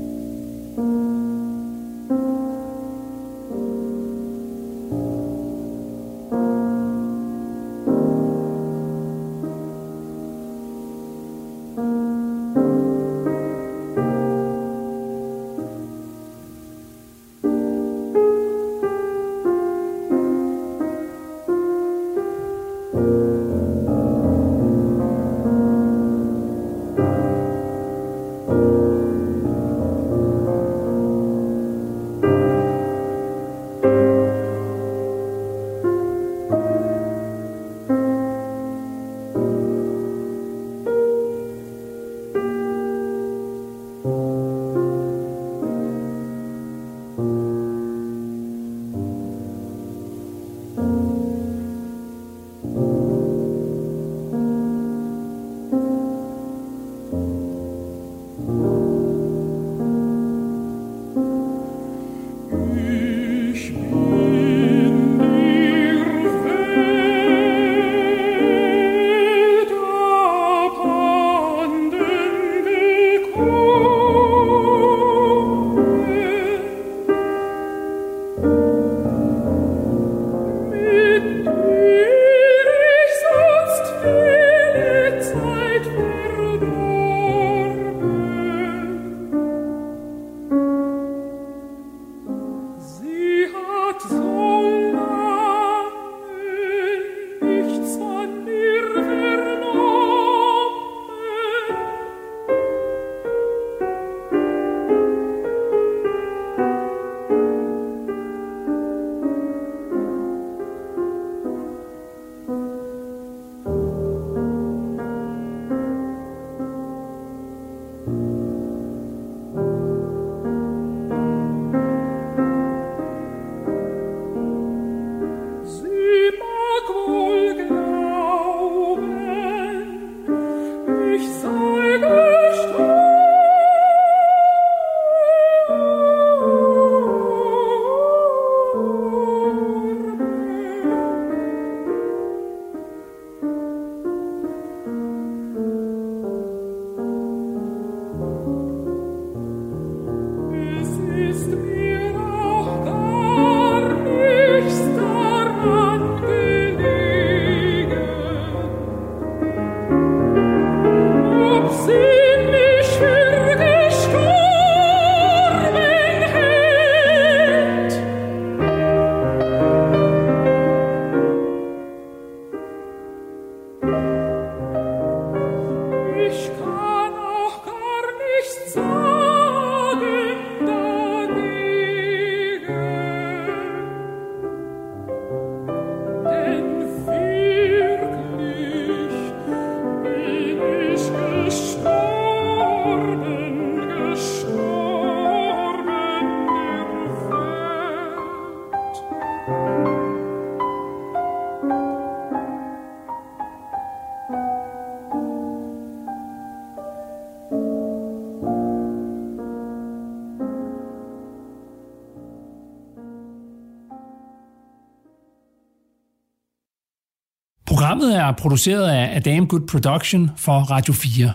[218.46, 221.32] produceret af Adam Good Production for Radio 4.